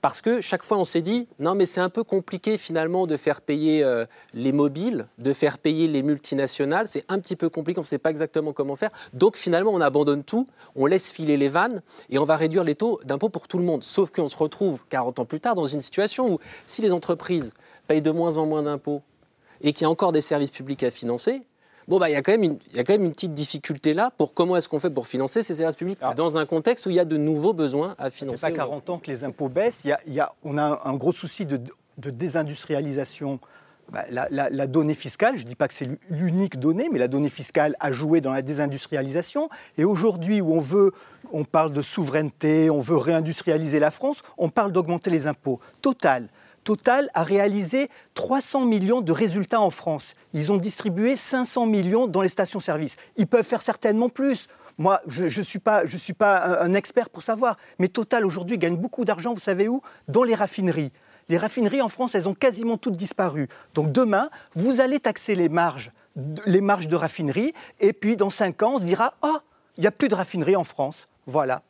[0.00, 3.16] Parce que chaque fois on s'est dit non mais c'est un peu compliqué finalement de
[3.16, 7.78] faire payer euh, les mobiles, de faire payer les multinationales, c'est un petit peu compliqué,
[7.78, 8.90] on ne sait pas exactement comment faire.
[9.12, 12.74] Donc finalement on abandonne tout, on laisse filer les vannes et on va réduire les
[12.74, 13.82] taux d'impôt pour tout le monde.
[13.84, 17.54] Sauf qu'on se retrouve 40 ans plus tard dans une situation où si les entreprises
[17.86, 19.02] payent de moins en moins d'impôts
[19.60, 21.42] et qu'il y a encore des services publics à financer,
[21.88, 23.94] Bon, bah, il y, a quand même une, y a quand même une petite difficulté
[23.94, 26.90] là pour comment est-ce qu'on fait pour financer ces services publics dans un contexte où
[26.90, 28.42] il y a de nouveaux besoins à financer.
[28.42, 29.84] Ça fait pas 40 ans que les impôts baissent.
[29.84, 31.58] Y a, y a, on a un gros souci de,
[31.96, 33.40] de désindustrialisation.
[33.90, 36.98] Bah, la, la, la, donnée fiscale, je ne dis pas que c'est l'unique donnée, mais
[36.98, 39.48] la donnée fiscale a joué dans la désindustrialisation.
[39.78, 40.92] Et aujourd'hui, où on veut,
[41.32, 45.58] on parle de souveraineté, on veut réindustrialiser la France, on parle d'augmenter les impôts.
[45.80, 46.28] Total,
[46.68, 50.12] Total a réalisé 300 millions de résultats en France.
[50.34, 52.96] Ils ont distribué 500 millions dans les stations-service.
[53.16, 54.48] Ils peuvent faire certainement plus.
[54.76, 57.56] Moi, je ne suis pas, je suis pas un, expert pour savoir.
[57.78, 59.80] Mais Total, aujourd'hui, gagne beaucoup d'argent, vous savez où?
[60.08, 60.92] Dans les raffineries.
[61.30, 63.48] Les raffineries en France, elles ont quasiment toutes disparu.
[63.72, 65.90] Donc demain, vous allez taxer les marges,
[66.44, 69.38] les marges de raffinerie, et puis dans 5 ans, on se dira Oh,
[69.78, 71.06] il n'y a plus de raffinerie en France.
[71.24, 71.62] Voilà.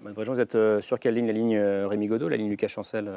[0.00, 1.26] Madame vous êtes euh, sur quelle ligne?
[1.26, 3.10] La ligne euh, Rémi Godot, la ligne Lucas Chancel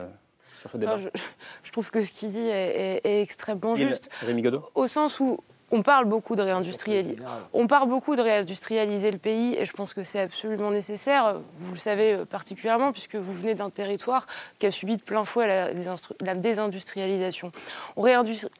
[1.64, 4.10] je, trouve que ce qu'il dit est, extrêmement juste.
[4.22, 4.70] Rémi Godot?
[4.76, 5.38] Au sens où
[5.72, 7.18] on parle beaucoup de réindustrialiser.
[7.54, 11.36] On parle beaucoup de réindustrialiser le pays et je pense que c'est absolument nécessaire.
[11.60, 14.28] Vous le savez euh, particulièrement puisque vous venez d'un territoire
[14.60, 15.48] qui a subi de plein fouet
[16.20, 17.52] la, désindustrialisation.
[17.96, 18.06] On,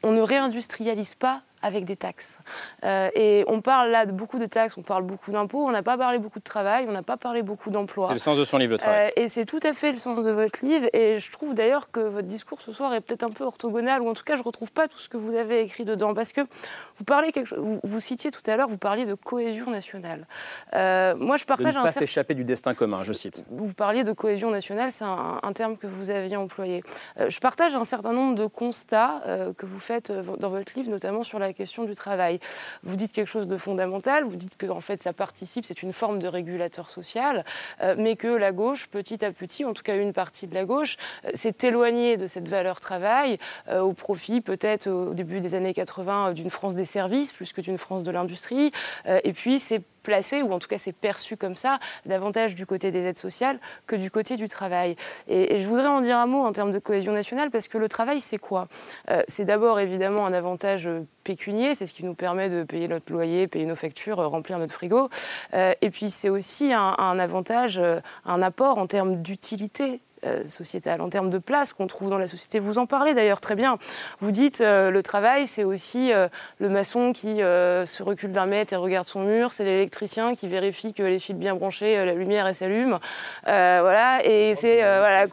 [0.02, 2.40] on ne réindustrialise pas avec des taxes.
[2.84, 5.82] Euh, et on parle là de beaucoup de taxes, on parle beaucoup d'impôts, on n'a
[5.82, 8.08] pas parlé beaucoup de travail, on n'a pas parlé beaucoup d'emplois.
[8.08, 9.12] C'est le sens de son livre, le travail.
[9.16, 10.88] Euh, et c'est tout à fait le sens de votre livre.
[10.92, 14.08] Et je trouve d'ailleurs que votre discours ce soir est peut-être un peu orthogonal, ou
[14.08, 16.14] en tout cas, je ne retrouve pas tout ce que vous avez écrit dedans.
[16.14, 19.14] Parce que vous parlez quelque chose, vous, vous citiez tout à l'heure, vous parliez de
[19.14, 20.26] cohésion nationale.
[20.74, 23.46] Euh, moi, je partage de ne pas s'échapper du destin commun, je cite.
[23.50, 26.82] Vous parliez de cohésion nationale, c'est un, un, terme que vous aviez employé.
[27.28, 29.22] je partage un certain nombre de constats
[29.56, 32.40] que vous faites dans votre livre, notamment sur la question du travail.
[32.82, 35.92] Vous dites quelque chose de fondamental, vous dites que en fait ça participe, c'est une
[35.92, 37.44] forme de régulateur social,
[37.82, 40.64] euh, mais que la gauche, petit à petit, en tout cas une partie de la
[40.64, 43.38] gauche, euh, s'est éloignée de cette valeur travail
[43.68, 47.60] euh, au profit peut-être au début des années 80 d'une France des services plus que
[47.60, 48.72] d'une France de l'industrie,
[49.06, 52.90] et puis c'est placé, ou en tout cas c'est perçu comme ça, davantage du côté
[52.90, 54.96] des aides sociales que du côté du travail.
[55.28, 57.88] Et, je voudrais en dire un mot en termes de cohésion nationale, parce que le
[57.88, 58.68] travail, c'est quoi?
[59.10, 60.88] Euh, C'est d'abord évidemment un avantage
[61.24, 64.74] pécunier, c'est ce qui nous permet de payer notre loyer, payer nos factures, remplir notre
[64.74, 65.08] frigo.
[65.54, 71.00] Euh, et puis c'est aussi un, avantage, euh, un apport en termes d'utilité euh, sociétale,
[71.00, 72.60] en termes de place qu'on trouve dans la société.
[72.60, 73.78] Vous en parlez d'ailleurs très bien.
[74.20, 78.72] Vous dites euh, le travail, c'est aussi euh, le maçon qui se recule d'un mètre
[78.72, 82.54] et regarde son mur, c'est l'électricien qui vérifie que les fils bien branchés, la lumière
[82.54, 82.98] s'allume.
[83.44, 85.24] voilà, et c'est voilà,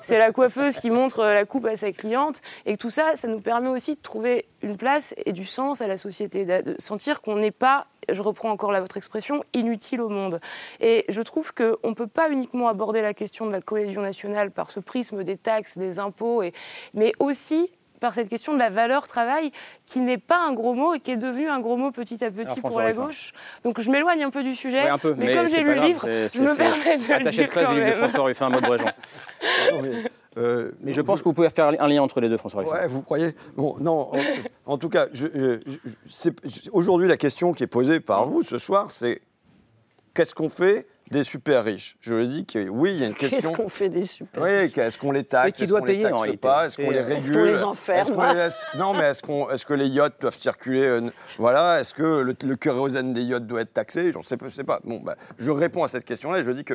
[0.00, 2.40] c'est la coiffeuse qui montre la coupe à sa cliente.
[2.66, 5.88] Et tout ça, ça nous permet aussi de trouver une place et du sens à
[5.88, 10.38] la société, de sentir qu'on n'est pas je reprends encore votre expression, inutile au monde.
[10.80, 14.50] Et je trouve qu'on ne peut pas uniquement aborder la question de la cohésion nationale
[14.50, 16.42] par ce prisme des taxes, des impôts,
[16.94, 17.70] mais aussi
[18.02, 19.52] par cette question de la valeur travail,
[19.86, 22.30] qui n'est pas un gros mot et qui est devenu un gros mot petit à
[22.30, 23.32] petit pour la gauche.
[23.64, 24.82] Donc je m'éloigne un peu du sujet,
[25.16, 27.94] mais, comme j'ai lu le livre, je me permets de le dire quand même.
[27.94, 28.82] François Ruffin, mode
[30.38, 32.86] Euh, mais je pense que vous pouvez faire un lien entre les deux, François Ouais,
[32.86, 33.34] vous croyez?
[33.54, 34.10] Bon, Non,
[34.64, 35.08] en, tout cas,
[36.72, 39.20] aujourd'hui, la question qui est posée par vous ce soir, c'est
[40.14, 43.38] qu'est-ce qu'on fait des super riches Je dis que oui, il y a une question.
[43.38, 46.22] Qu'est-ce qu'on fait des super Oui, est-ce qu'on les taxe doivent payer, les en taxe
[46.22, 46.38] réalité.
[46.38, 49.04] pas Est-ce qu'on les régule Est-ce qu'on les enferme Est-ce qu'on les laisse- Non, mais
[49.04, 51.08] est-ce, qu'on, est-ce que les yachts doivent circuler euh,
[51.38, 51.78] Voilà.
[51.80, 54.10] Est-ce que le, le kérosène des yachts doit être taxé?
[54.10, 54.80] J'en sais, sais pas.
[54.82, 56.74] Bon, bah, je réponds à cette question-là et je dis que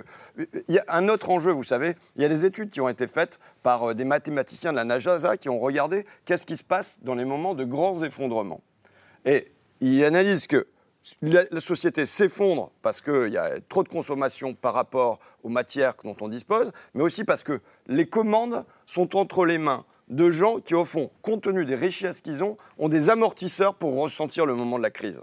[0.69, 1.51] il y a un autre enjeu.
[1.51, 4.71] Vous savez, il y a des études qui ont été faites par euh, des mathématiciens
[4.71, 8.01] de la NASA qui ont regardé qu'est-ce qui se passe dans les moments de grands
[8.03, 8.61] effondrements.
[9.25, 10.67] Et ils analysent que
[11.21, 16.15] la, société s'effondre parce qu'il y a trop de consommation par rapport aux matières dont
[16.21, 20.73] on dispose, mais aussi parce que les commandes sont entre les mains de gens qui,
[20.73, 24.77] au fond, compte tenu des richesses qu'ils ont, ont des amortisseurs pour ressentir le moment
[24.77, 25.21] de la crise.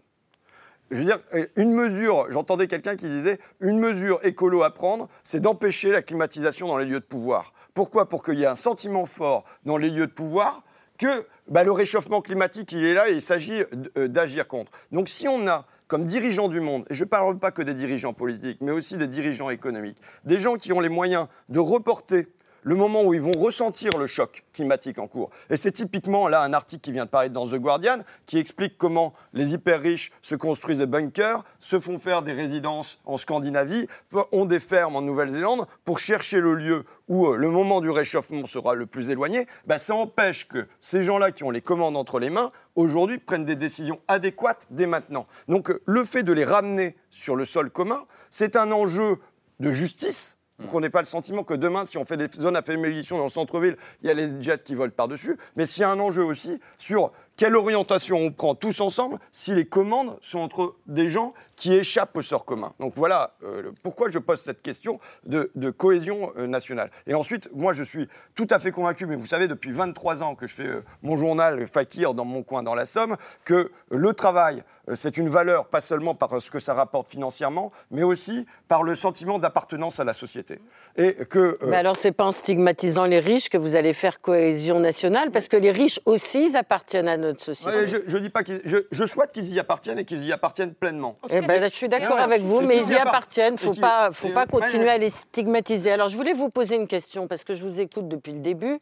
[0.90, 5.08] Je veux dire, euh, une mesure, j'entendais quelqu'un qui disait, une mesure écolo à prendre,
[5.22, 7.54] c'est d'empêcher la climatisation dans les lieux de pouvoir.
[7.72, 8.08] Pourquoi?
[8.08, 10.62] Pour qu'il y ait un sentiment fort dans les lieux de pouvoir
[10.98, 13.62] que bah, le réchauffement climatique, il est là et il s'agit
[13.98, 14.70] euh, d'agir contre.
[14.92, 17.74] Donc si on a comme dirigeants du monde, et je ne parle pas que des
[17.74, 22.26] dirigeants politiques, mais aussi des dirigeants économiques, des gens qui ont les moyens de reporter
[22.64, 25.30] le moment où ils vont ressentir le choc climatique en cours.
[25.50, 28.76] Et c'est typiquement là un article qui vient de paraître dans The Guardian qui explique
[28.76, 33.86] comment les hyper riches se construisent des bunkers, se font faire des résidences en Scandinavie,
[34.32, 38.46] ont des fermes en Nouvelle-Zélande pour chercher le lieu où euh, le moment du réchauffement
[38.46, 39.46] sera le plus éloigné.
[39.66, 43.44] Bah, ça empêche que ces gens-là qui ont les commandes entre les mains aujourd'hui prennent
[43.44, 45.26] des décisions adéquates dès maintenant.
[45.48, 49.18] Donc euh, le fait de les ramener sur le sol commun, c'est un enjeu
[49.60, 52.56] de justice pour qu'on n'ait pas le sentiment que demain, si on fait des zones
[52.56, 55.36] à faible dans le centre-ville, il y a les jets qui volent par-dessus.
[55.56, 59.54] Mais s'il y a un enjeu aussi sur quelle orientation on prend tous ensemble si
[59.54, 62.72] les commandes sont entre des gens qui échappent au sort commun?
[62.78, 66.90] Donc voilà euh, pourquoi je pose cette question de, cohésion euh, nationale.
[67.06, 70.34] Et ensuite, moi je suis tout à fait convaincu, mais vous savez, depuis 23 ans
[70.34, 74.12] que je fais euh, mon journal Fakir dans mon coin dans la Somme, que le
[74.12, 74.62] travail,
[74.92, 78.94] c'est une valeur pas seulement par ce que ça rapporte financièrement, mais aussi par le
[78.94, 80.60] sentiment d'appartenance à la société.
[80.96, 81.58] Et que...
[81.66, 85.48] Mais alors, c'est pas en stigmatisant les riches que vous allez faire cohésion nationale, parce
[85.48, 87.76] que les riches aussi, ils appartiennent à notre société.
[87.76, 90.32] Ouais, je, je dis pas qu'ils- je, je souhaite qu'ils y appartiennent et qu'ils y
[90.32, 91.16] appartiennent pleinement.
[91.30, 93.56] Eh ben, là, je suis d'accord avec vous, mais ils y appartiennent.
[93.60, 95.92] Il ne faut pas, faut pas continuer à les stigmatiser.
[95.92, 98.78] Alors, je voulais vous poser une question, parce que je vous écoute depuis le début,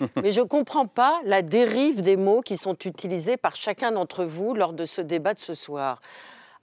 [0.22, 4.24] mais je ne comprends pas la dérive des mots qui sont utilisés par chacun d'entre
[4.24, 6.00] vous lors de ce débat de ce soir.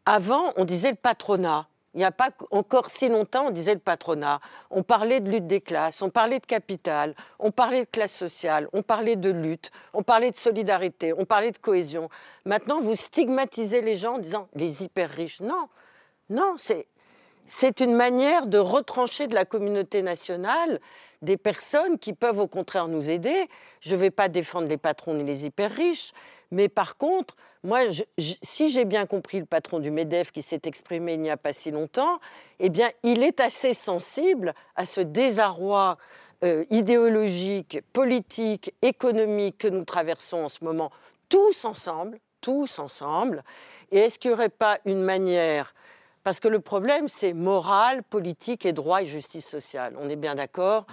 [0.05, 1.67] Avant, on disait le patronat.
[1.95, 4.41] Il n'y a pas encore si longtemps, on disait le patronat.
[4.69, 8.67] On parlait de lutte des classes, on parlait de capital, on parlait de classe sociale,
[8.73, 12.09] on parlait de lutte, on parlait de solidarité, on parlait de cohésion.
[12.45, 15.41] Maintenant, vous stigmatisez les gens en disant les hyper riches.
[15.41, 15.67] Non,
[16.29, 16.85] non, c'est
[17.51, 20.79] c'est une manière de retrancher de la communauté nationale
[21.23, 23.49] des personnes qui peuvent au contraire nous aider.
[23.81, 26.11] Je ne vais pas défendre les patrons ni les hyper riches,
[26.51, 30.41] mais par contre, moi, je- je- si j'ai bien compris le patron du MEDEF qui
[30.41, 32.19] s'est exprimé il n'y a pas si longtemps,
[32.59, 35.97] eh bien, il est assez sensible à ce désarroi
[36.45, 40.89] euh, idéologique, politique, économique que nous traversons en ce moment,
[41.27, 43.43] tous ensemble, tous ensemble.
[43.91, 45.73] Et est-ce qu'il n'y aurait pas une manière
[46.23, 49.95] parce que le problème, c'est morale, politique et droit et justice sociale.
[49.99, 50.85] On est bien d'accord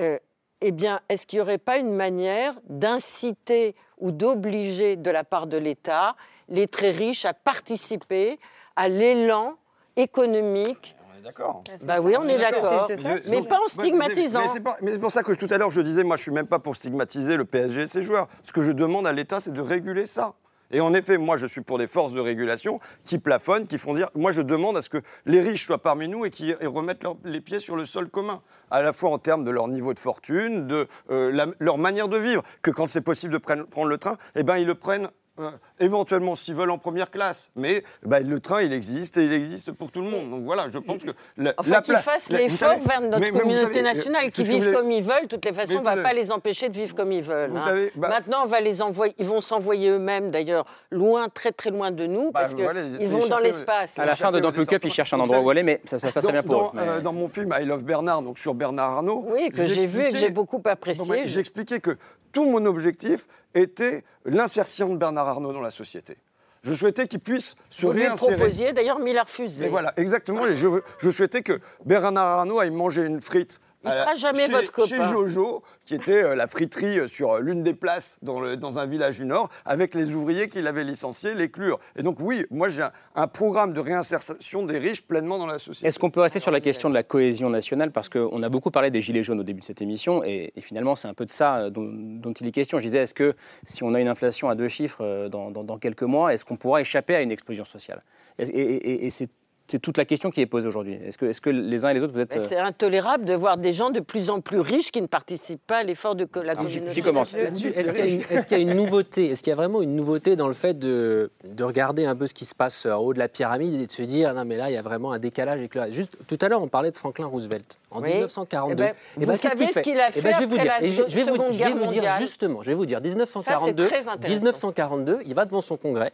[0.00, 0.18] Euh,
[0.60, 3.74] Eh bien, est-ce qu'il n'y aurait pas une manière d'inciter
[4.04, 6.14] ou d'obliger de la part de l'État
[6.50, 8.38] les très riches à participer
[8.76, 9.56] à l'élan
[9.96, 10.94] économique
[11.24, 11.64] D'accord.
[11.84, 12.86] Bah oui, on est d'accord.
[12.86, 14.40] Je- Mais donc, pas en stigmatisant.
[14.40, 16.30] Mais c'est mais c'est pour ça que tout à l'heure je disais, moi je suis
[16.30, 18.28] même pas pour stigmatiser le PSG et ses joueurs.
[18.42, 20.34] Ce que je demande à l'État, c'est de réguler ça.
[20.74, 23.94] Et en effet, moi je suis pour des forces de régulation qui plafonnent, qui font
[23.94, 24.10] dire.
[24.16, 27.06] Moi je demande à ce que les riches soient parmi nous et qui et remettent
[27.24, 30.00] les pieds sur le sol commun, à la fois en termes de leur niveau de
[30.00, 32.42] fortune, de euh, leur manière de vivre.
[32.60, 35.10] Que quand c'est possible de prendre le train, eh ben ils le prennent.
[35.40, 39.32] Euh, éventuellement s'ils veulent en première classe, mais bah, le train il existe et il
[39.32, 40.30] existe pour tout le monde.
[40.30, 43.30] Donc voilà, je pense que la, Enfin, la qu'ils fassent l'effort vers notre mais- mais
[43.30, 45.22] vous communauté savez, euh, nationale, qui qu'est-ce que vivent comme ils veulent.
[45.24, 47.50] De toutes les façons, on ne va pas les empêcher de vivre comme ils veulent.
[47.50, 47.64] Vous hein.
[47.64, 51.70] savez, bah- Maintenant, on va les envoyer, ils vont s'envoyer eux-mêmes, d'ailleurs, loin, très très
[51.70, 53.98] loin de nous, Bah, parce qu'ils voilà, vont dans l'espace.
[53.98, 55.96] À la fin de Don't Look Up, il cherche un endroit où aller, mais ça
[55.98, 56.70] se passe pas très bien pour dans, eux.
[56.74, 59.86] mais- euh, dans mon film I Love Bernard, donc sur Bernard Arnault, Oui, que j'ai
[59.86, 61.22] vu et que j'ai beaucoup apprécié.
[61.26, 61.96] J'expliquais que
[62.32, 66.16] tout mon objectif était l'insertion de Bernard Arnault dans la société.
[66.62, 68.36] Je souhaitais qu'il puisse se Vous lui réinsérer.
[68.36, 69.64] proposiez, d'ailleurs, mais il a refusé.
[69.64, 70.42] Mais voilà, exactement.
[70.48, 73.60] je, je souhaitais que Bernard Arnault aille manger une frite.
[73.84, 74.88] Il la- sera jamais chez- votre copain.
[74.88, 78.56] Chez Jojo, qui était euh, la friterie euh, sur euh, l'une des places dans, le-
[78.56, 81.78] dans un village du Nord, avec les ouvriers qu'il avait licenciés, les clure.
[81.96, 85.58] Et donc oui, moi j'ai un, un programme de réinsertion des riches pleinement dans la
[85.58, 85.86] société.
[85.86, 87.92] Est-ce qu'on peut rester sur la question de la cohésion nationale?
[87.92, 90.60] Parce qu'on a beaucoup parlé des Gilets jaunes au début de cette émission, et, et
[90.60, 92.78] finalement, c'est un peu de ça dont, dont il est question.
[92.78, 95.78] Je disais, est-ce que si on a une inflation à deux chiffres dans, dans- dans
[95.78, 98.02] quelques mois, est-ce qu'on pourra échapper à une explosion sociale?
[98.38, 99.28] Et, et- et- et c'est
[99.66, 100.98] c'est toute la question qui est posée aujourd'hui.
[101.06, 102.38] Est-ce que, est que les uns et les autres, vous êtes...
[102.38, 105.78] C'est intolérable de voir des gens de plus en plus riches qui ne participent pas
[105.78, 106.92] à l'effort de la communauté.
[106.92, 109.50] Qui commence Est-ce qu'il y, a une- est-ce qu'il y a une nouveauté Est-ce qu'il
[109.50, 112.44] y a vraiment une nouveauté dans le fait de, de regarder un peu ce qui
[112.44, 114.74] se passe en haut de la pyramide et de se dire non mais là il
[114.74, 117.26] y a vraiment un décalage avec le Juste tout à l'heure on parlait de Franklin
[117.26, 118.08] Roosevelt en Oui.
[118.10, 118.82] 1942.
[118.82, 120.46] Eh ben, Eh ben, vous qu'est-ce savez ce qu'il a Eh ben, fait je vais
[120.46, 120.64] vous dire.
[120.78, 122.60] la Et je, je vais vous, Seconde je vais Guerre vous dire justement.
[122.62, 123.82] Je vais vous dire Ça, 1942.
[123.82, 124.34] c'est très intéressant.
[124.34, 126.12] 1942, il va devant son congrès.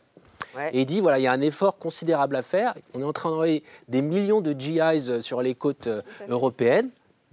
[0.56, 0.70] Ouais.
[0.72, 2.74] Et il dit voilà, il y a un effort considérable à faire.
[2.94, 6.90] On est en train d'envoyer des millions de GIs sur les côtes euh, européennes.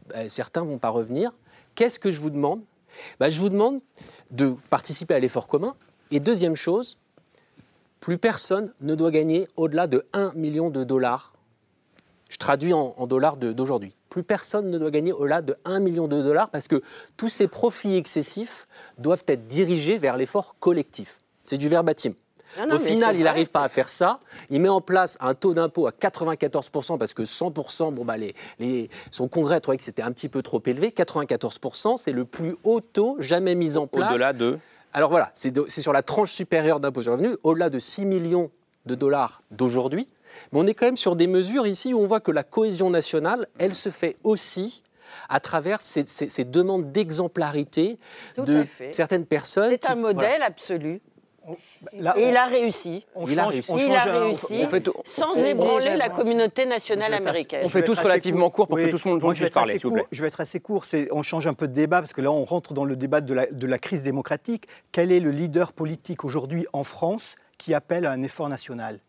[0.10, 1.32] Ben, certains vont pas revenir.
[1.76, 2.62] Qu'est-ce que je vous demande?
[3.20, 3.82] Ben, Je vous demande
[4.32, 5.76] de participer à l'effort commun.
[6.12, 6.98] Et deuxième chose,
[8.00, 11.34] plus personne ne doit gagner au-delà de 1 million de dollars.
[12.30, 13.94] Je traduis en, en dollars d'aujourd'hui.
[14.10, 16.82] Plus personne ne doit gagner au-delà de 1 million de dollars parce que
[17.16, 21.20] tous ces profits excessifs doivent être dirigés vers l'effort collectif.
[21.46, 22.14] C'est du verbatim.
[22.60, 24.20] Non, non, Au final, il n'arrive pas à faire ça.
[24.50, 28.34] Il met en place un taux d'impôt à 94% parce que 100%, bon, bah, les,
[28.60, 30.90] les- son congrès trouvait que c'était un petit peu trop élevé.
[30.92, 34.12] 94%, c'est le plus haut taux jamais mis en place.
[34.12, 34.58] Au-delà de...
[34.94, 38.06] Alors voilà, c'est de- sur la tranche supérieure d'impôt sur le revenu, au-delà de 6
[38.06, 38.50] millions
[38.86, 40.08] de dollars d'aujourd'hui.
[40.52, 42.90] Mais on est quand même sur des mesures ici où on voit que la cohésion
[42.90, 44.84] nationale, elle se fait aussi
[45.30, 47.98] à travers ces, ces- ces demandes d'exemplarité
[48.38, 49.70] de certaines personnes.
[49.72, 50.46] C'est un modèle voilà.
[50.46, 51.02] absolu.
[51.94, 53.06] Là, Et on- il a réussi.
[53.16, 53.72] on Il a change- réussi.
[53.72, 57.14] on Il a un- réussi on fait tout- sans on- ébranler on- la communauté nationale
[57.14, 57.62] américaine.
[57.64, 60.06] On fait tous relativement court pour que tout le monde puisse parler, s'il vous plaît.
[60.12, 60.86] Je vais être assez court.
[61.12, 63.34] On change un peu de débat parce que là, on rentre dans le débat de
[63.34, 64.68] la, de la crise démocratique.
[64.92, 69.00] Quel est le leader politique aujourd'hui en France qui appelle à un effort national?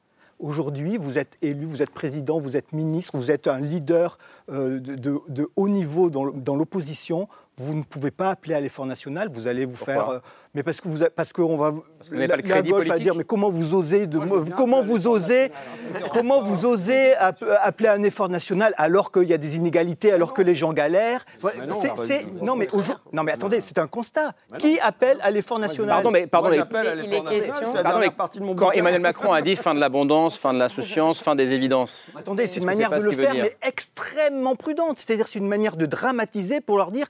[0.41, 4.19] Aujourd'hui, vous êtes élu, vous êtes président, vous êtes ministre, vous êtes un leader
[4.51, 6.23] euh, de, de- de haut niveau dans,
[6.55, 7.27] l'opposition.
[7.57, 9.29] Vous ne pouvez pas appeler à l'effort national.
[9.33, 10.19] Vous allez vous Pourquoi faire, euh,
[10.55, 11.77] mais parce que vous, parce qu'on va, que
[12.11, 14.19] vous n'avez pas le la gauche va dire, mais comment vous osez, de,
[14.57, 15.51] comment vous osez,
[16.13, 20.13] comment vous osez app- appeler à un effort national alors qu'il y a des inégalités,
[20.13, 21.25] alors que les gens galèrent?
[21.41, 22.27] Voilà, non, c'est-
[22.57, 22.69] mais
[23.13, 24.33] non, mais attendez, c'est un constat.
[24.59, 25.89] Qui appelle à l'effort national?
[25.97, 28.73] Pardon, mais, pardon, Moi, mais- à l'effort national, la Pardon, mais partie de mon quand.
[28.73, 32.07] Emmanuel Macron a dit fin de l'abondance, fin de la souciance, fin des évidences.
[32.17, 34.99] Attendez, c'est une que manière de le faire, mais extrêmement prudente.
[34.99, 37.07] C'est-à-dire, c'est une manière de dramatiser pour leur dire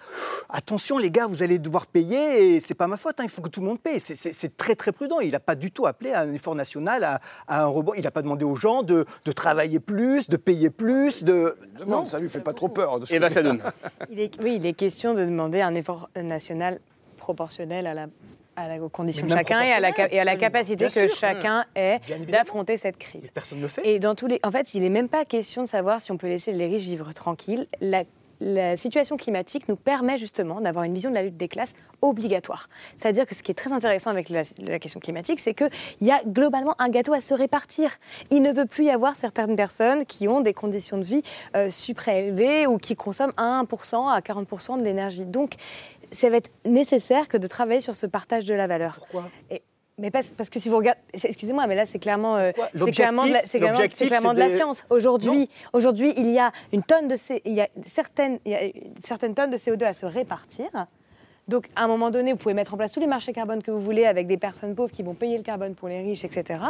[0.48, 3.42] attention, les gars, vous allez devoir payer et c'est pas ma faute, hein, il faut
[3.42, 4.00] que tout le monde paye.
[4.00, 5.20] C'est- très, très prudent.
[5.20, 7.92] Il n'a pas du tout appelé à un effort national, à, à un rebond.
[7.94, 11.22] Il n'a pas demandé aux gens de, de travailler plus, de payer plus.
[11.24, 11.56] De...
[11.86, 12.98] Non, ça lui fait pas trop peur.
[13.00, 13.28] de ce côté-là.
[13.28, 13.62] Sadoun.
[14.10, 16.80] Il est- oui, il est question de demander un effort national
[17.18, 18.06] proportionnel à la
[18.56, 21.16] à la- aux conditions de chacun et à la, et à capacité que sûr.
[21.16, 23.30] chacun ait d'affronter cette crise.
[23.32, 23.82] Personne ne le fait.
[23.86, 26.16] Et dans tous les, en fait, il n'est même pas question de savoir si on
[26.16, 27.68] peut laisser les riches vivre tranquilles.
[27.80, 28.02] La,
[28.40, 32.68] la situation climatique nous permet justement d'avoir une vision de la lutte des classes obligatoire.
[32.94, 35.70] C'est-à-dire que ce qui est très intéressant avec la, la question climatique, c'est qu'il
[36.00, 37.90] y a globalement un gâteau à se répartir.
[38.30, 41.22] Il ne peut plus y avoir certaines personnes qui ont des conditions de vie
[41.56, 45.26] euh, supraélevées ou qui consomment à 1% à 40% de l'énergie.
[45.26, 45.54] Donc,
[46.12, 48.94] ça va être nécessaire que de travailler sur ce partage de la valeur.
[48.96, 49.28] Pourquoi?
[49.50, 49.62] Et-
[49.98, 52.52] mais parce, parce que si vous regardez, excusez-moi, mais là c'est clairement, euh,
[52.86, 54.84] c'est clairement, de la, c'est clairement- c'est de la des- science.
[54.90, 58.54] Aujourd'hui, aujourd'hui, il y a une tonne de C- il y a certaines, il y
[58.54, 58.60] a
[59.04, 60.66] certaines tonnes de CO2 à se répartir.
[61.48, 63.70] Donc, à un moment donné, vous pouvez mettre en place tous les marchés carbone que
[63.70, 66.60] vous voulez avec des personnes pauvres qui vont payer le carbone pour les riches, etc.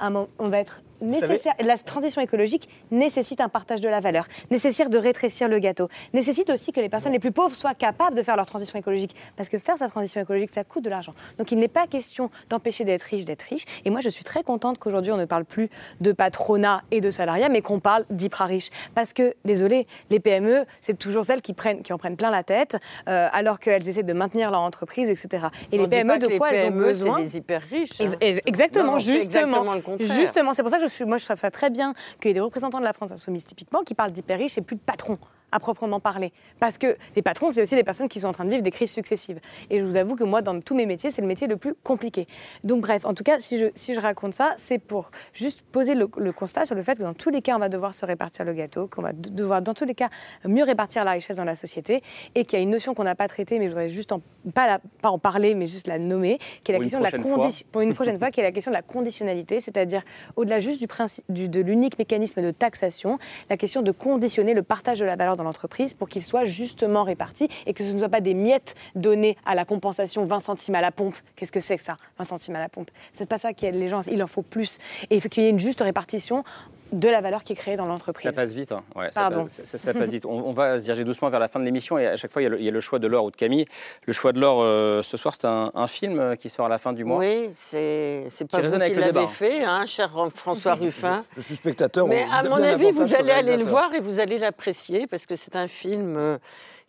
[0.00, 1.54] À un moment, on va être nécessaire.
[1.60, 6.50] La transition écologique nécessite un partage de la valeur, nécessite de rétrécir le gâteau, nécessite
[6.50, 9.14] aussi que les personnes les plus pauvres soient capables de faire leur transition écologique.
[9.36, 11.14] Parce que faire sa transition écologique, ça coûte de l'argent.
[11.38, 13.64] Donc, il n'est pas question d'empêcher d'être riche, d'être riche.
[13.84, 15.68] Et moi, je suis très contente qu'aujourd'hui, on ne parle plus
[16.00, 18.68] de patronat et de salariat, mais qu'on parle d'hyper riche.
[18.94, 22.42] Parce que, désolé, les PME, c'est toujours celles qui, prennent, qui en prennent plein la
[22.42, 22.76] tête,
[23.08, 25.46] euh, alors qu'elles essaient de maintenir leur entreprise, etc.
[25.72, 27.90] Et On les PME, de quoi les elles ont PME, besoin C'est des hyper riches.
[28.00, 28.04] hein.
[28.04, 29.20] Ex- ex- Exactement, Non, justement.
[29.22, 30.16] exactement le contraire.
[30.16, 32.30] Justement, c'est pour ça que je suis, moi je trouve ça très bien qu'il y
[32.30, 34.80] ait des représentants de la France insoumise typiquement qui parlent d'hyper riches et plus de
[34.80, 35.18] patrons
[35.52, 36.32] à proprement parler.
[36.60, 38.70] Parce que les patrons, c'est aussi des personnes qui sont en train de vivre des
[38.70, 39.38] crises successives.
[39.70, 41.74] Et je vous avoue que moi, dans tous mes métiers, c'est le métier le plus
[41.82, 42.26] compliqué.
[42.64, 45.94] Donc bref, en tout cas, si je, si je raconte ça, c'est pour juste poser
[45.94, 48.04] le, le constat sur le fait que dans tous les cas, on va devoir se
[48.04, 50.08] répartir le gâteau, qu'on va de- devoir dans tous les cas
[50.44, 52.02] mieux répartir la richesse dans la société,
[52.34, 54.20] et qu'il y a une notion qu'on n'a pas traitée, mais je voudrais juste en,
[54.54, 57.04] pas, la- pas en parler, mais juste la nommer, qui est la Pour question de
[57.04, 60.02] la condition pour une prochaine fois, qui est la question de la conditionnalité, c'est-à-dire
[60.36, 63.18] au-delà juste du principe, du- de l'unique mécanisme de taxation,
[63.50, 67.04] la question de conditionner le partage de la valeur dans l'entreprise pour qu'il soit justement
[67.04, 70.74] réparti et que ce ne soit pas des miettes données à la compensation 20 centimes
[70.74, 71.16] à la pompe.
[71.34, 72.90] Qu'est-ce que c'est que ça, 20 centimes à la pompe?
[73.12, 74.78] C'est pas ça qui aide les gens, il en faut plus.
[75.10, 76.44] Et il faut qu'il y ait une juste répartition
[76.92, 78.30] de la valeur qui est créée dans l'entreprise.
[78.30, 78.72] Ça passe vite.
[78.72, 78.82] Hein.
[78.94, 79.46] Ouais, Pardon.
[79.48, 80.24] Ça, ça passe vite.
[80.24, 82.42] On, on va se diriger doucement vers la fin de l'émission et à chaque fois,
[82.42, 83.64] il y a le, il y a le choix de Laure ou de Camille.
[84.06, 86.68] Le choix de Laure euh, ce soir, c'est un, un film euh, qui sort à
[86.68, 87.18] la fin du mois.
[87.18, 91.24] Oui, c'est pas vous qui avec le l'avez fait, hein, cher François Ruffin.
[91.36, 92.06] Je suis spectateur.
[92.06, 95.26] Mais on- à mon avis, vous allez aller le voir et vous allez l'apprécier parce
[95.26, 96.38] que c'est un film euh,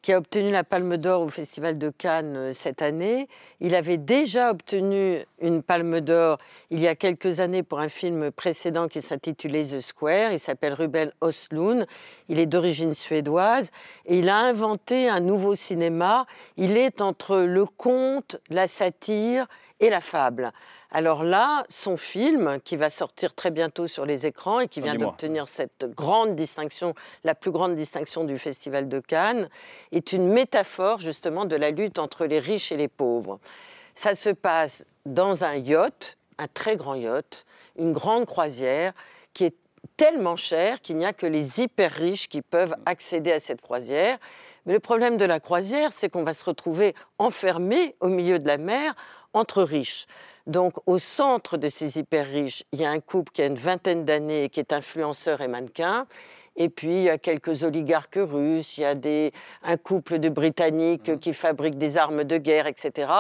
[0.08, 3.28] qui a obtenu la Palme d'Or au Festival de Cannes euh, cette année.
[3.60, 6.40] Il avait déjà obtenu une Palme d'Or
[6.70, 10.32] il y a quelques années pour un film précédent qui s'intitulait The Square.
[10.32, 11.86] Il s'appelle Ruben Östlund.
[12.30, 13.70] Il est d'origine suédoise
[14.06, 16.26] et il a inventé un nouveau cinéma.
[16.56, 19.46] Il est entre le conte, la satire
[19.82, 20.54] et la fable.
[20.92, 24.96] Alors là, son film, qui va sortir très bientôt sur les écrans et qui vient
[24.96, 26.94] d'obtenir cette grande distinction,
[27.26, 29.50] la plus grande distinction du Festival de Cannes,
[29.92, 33.40] est une métaphore justement de la lutte entre les riches et les pauvres.
[33.96, 37.46] Ça se passe dans un yacht, un très grand yacht,
[37.78, 38.94] une grande croisière
[39.34, 39.56] qui est
[39.98, 44.18] tellement chère qu'il n'y a que les hyper riches qui peuvent accéder à cette croisière.
[44.66, 48.48] Mais le problème de la croisière, c'est qu'on va se retrouver enfermé au milieu de
[48.48, 48.96] la mer
[49.34, 50.06] entre riches.
[50.48, 53.56] Donc, au centre de ces hyper riches, il y a un couple qui a une
[53.56, 56.08] vingtaine d'années et qui est influenceur et mannequin.
[56.56, 60.30] Et puis, il y a quelques oligarques russes, il y a des, un couple de
[60.30, 63.12] Britanniques qui fabriquent des armes de guerre, etc.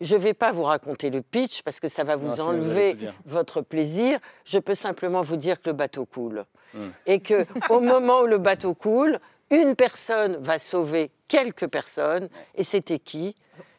[0.00, 2.96] Je ne vais pas vous raconter le pitch parce que ça va vous Non, enlever
[3.26, 4.18] votre plaisir.
[4.44, 6.46] Je peux simplement vous dire que le bateau coule.
[6.72, 6.88] Hmm.
[7.06, 12.28] Et que au moment où le bateau coule, une personne va sauver quelques personnes.
[12.54, 13.36] Et c'était qui?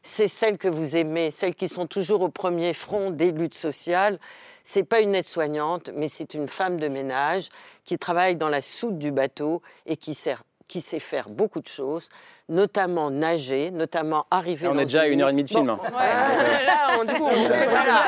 [0.07, 4.19] C'est celles que vous aimez, celles qui sont toujours au premier front des luttes sociales.
[4.63, 7.49] C'est pas une aide-soignante, mais c'est une femme de ménage
[7.85, 11.67] qui travaille dans la soute du bateau et qui, sert- qui sait faire beaucoup de
[11.67, 12.09] choses,
[12.49, 14.65] notamment nager, notamment arriver.
[14.65, 15.69] Là, on dans est déjà à une heure et demie de film.
[15.69, 15.77] hein.
[15.91, 18.03] Là, on, du coup, on- voilà.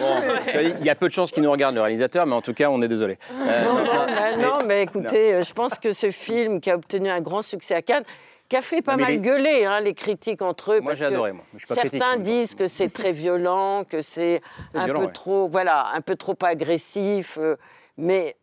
[0.00, 2.34] Bon, vous savez, il y a peu de chances qu'il nous regarde, le réalisateur, mais
[2.34, 3.18] en tout cas, on est désolé.
[3.32, 6.60] Euh, Non, non, non, mais, mais- non, mais écoutez, euh, je pense que ce film
[6.60, 8.04] qui a obtenu un grand succès à Cannes,
[8.48, 10.80] qui a fait pas Non, mal les- gueuler hein, les critiques entre eux.
[10.80, 11.44] Moi, parce que adoré, moi.
[11.54, 14.40] Je suis pas certains disent que c'est très violent, que c'est
[14.70, 15.12] C'est un violent, peu ouais.
[15.12, 17.36] trop, voilà, un peu trop agressif.
[17.38, 17.56] euh,
[17.96, 18.36] mais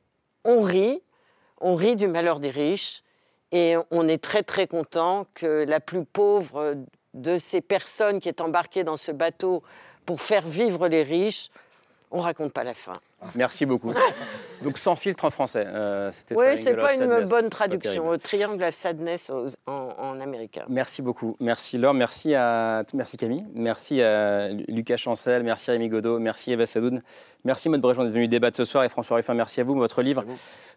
[0.44, 1.02] on rit,
[1.60, 3.02] on rit du malheur des riches,
[3.52, 6.76] et on est très très content que la plus pauvre
[7.14, 9.64] de ces personnes qui est embarquée dans ce bateau
[10.06, 11.50] pour faire vivre les riches,
[12.16, 12.94] on raconte pas la fin.
[13.36, 13.92] Merci beaucoup.
[14.64, 15.66] Donc, sans filtre en français.
[15.68, 17.30] euh, Oui, Triangle c'est of pas une Sadness.
[17.30, 18.12] bonne traduction.
[18.14, 20.64] Euh, Triangle of Sadness aux- en, en américain.
[20.70, 21.36] Merci beaucoup.
[21.40, 26.66] Merci Laure, merci, à, merci Camille, merci à Lucas Chancel, merci Rémi Godot, merci Eva
[26.66, 27.02] Sadoun,
[27.44, 29.76] merci Maud Bréjon d'être venu débattre ce soir et François Ruffin, merci à vous.
[29.76, 30.24] Votre livre,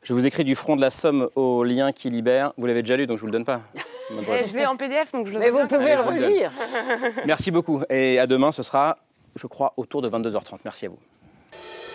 [0.02, 2.52] je vous écris du front de la Somme au lien qui libère.
[2.56, 3.60] Vous l'avez déjà lu, donc je vous le donne pas.
[4.10, 4.46] Bréjon.
[4.50, 6.50] je l'ai en PDF, donc je le Mais vous pouvez Allez, le relire.
[7.26, 8.98] Merci beaucoup et à demain, ce sera,
[9.36, 10.58] je crois, autour de 22h30.
[10.64, 10.98] Merci à vous.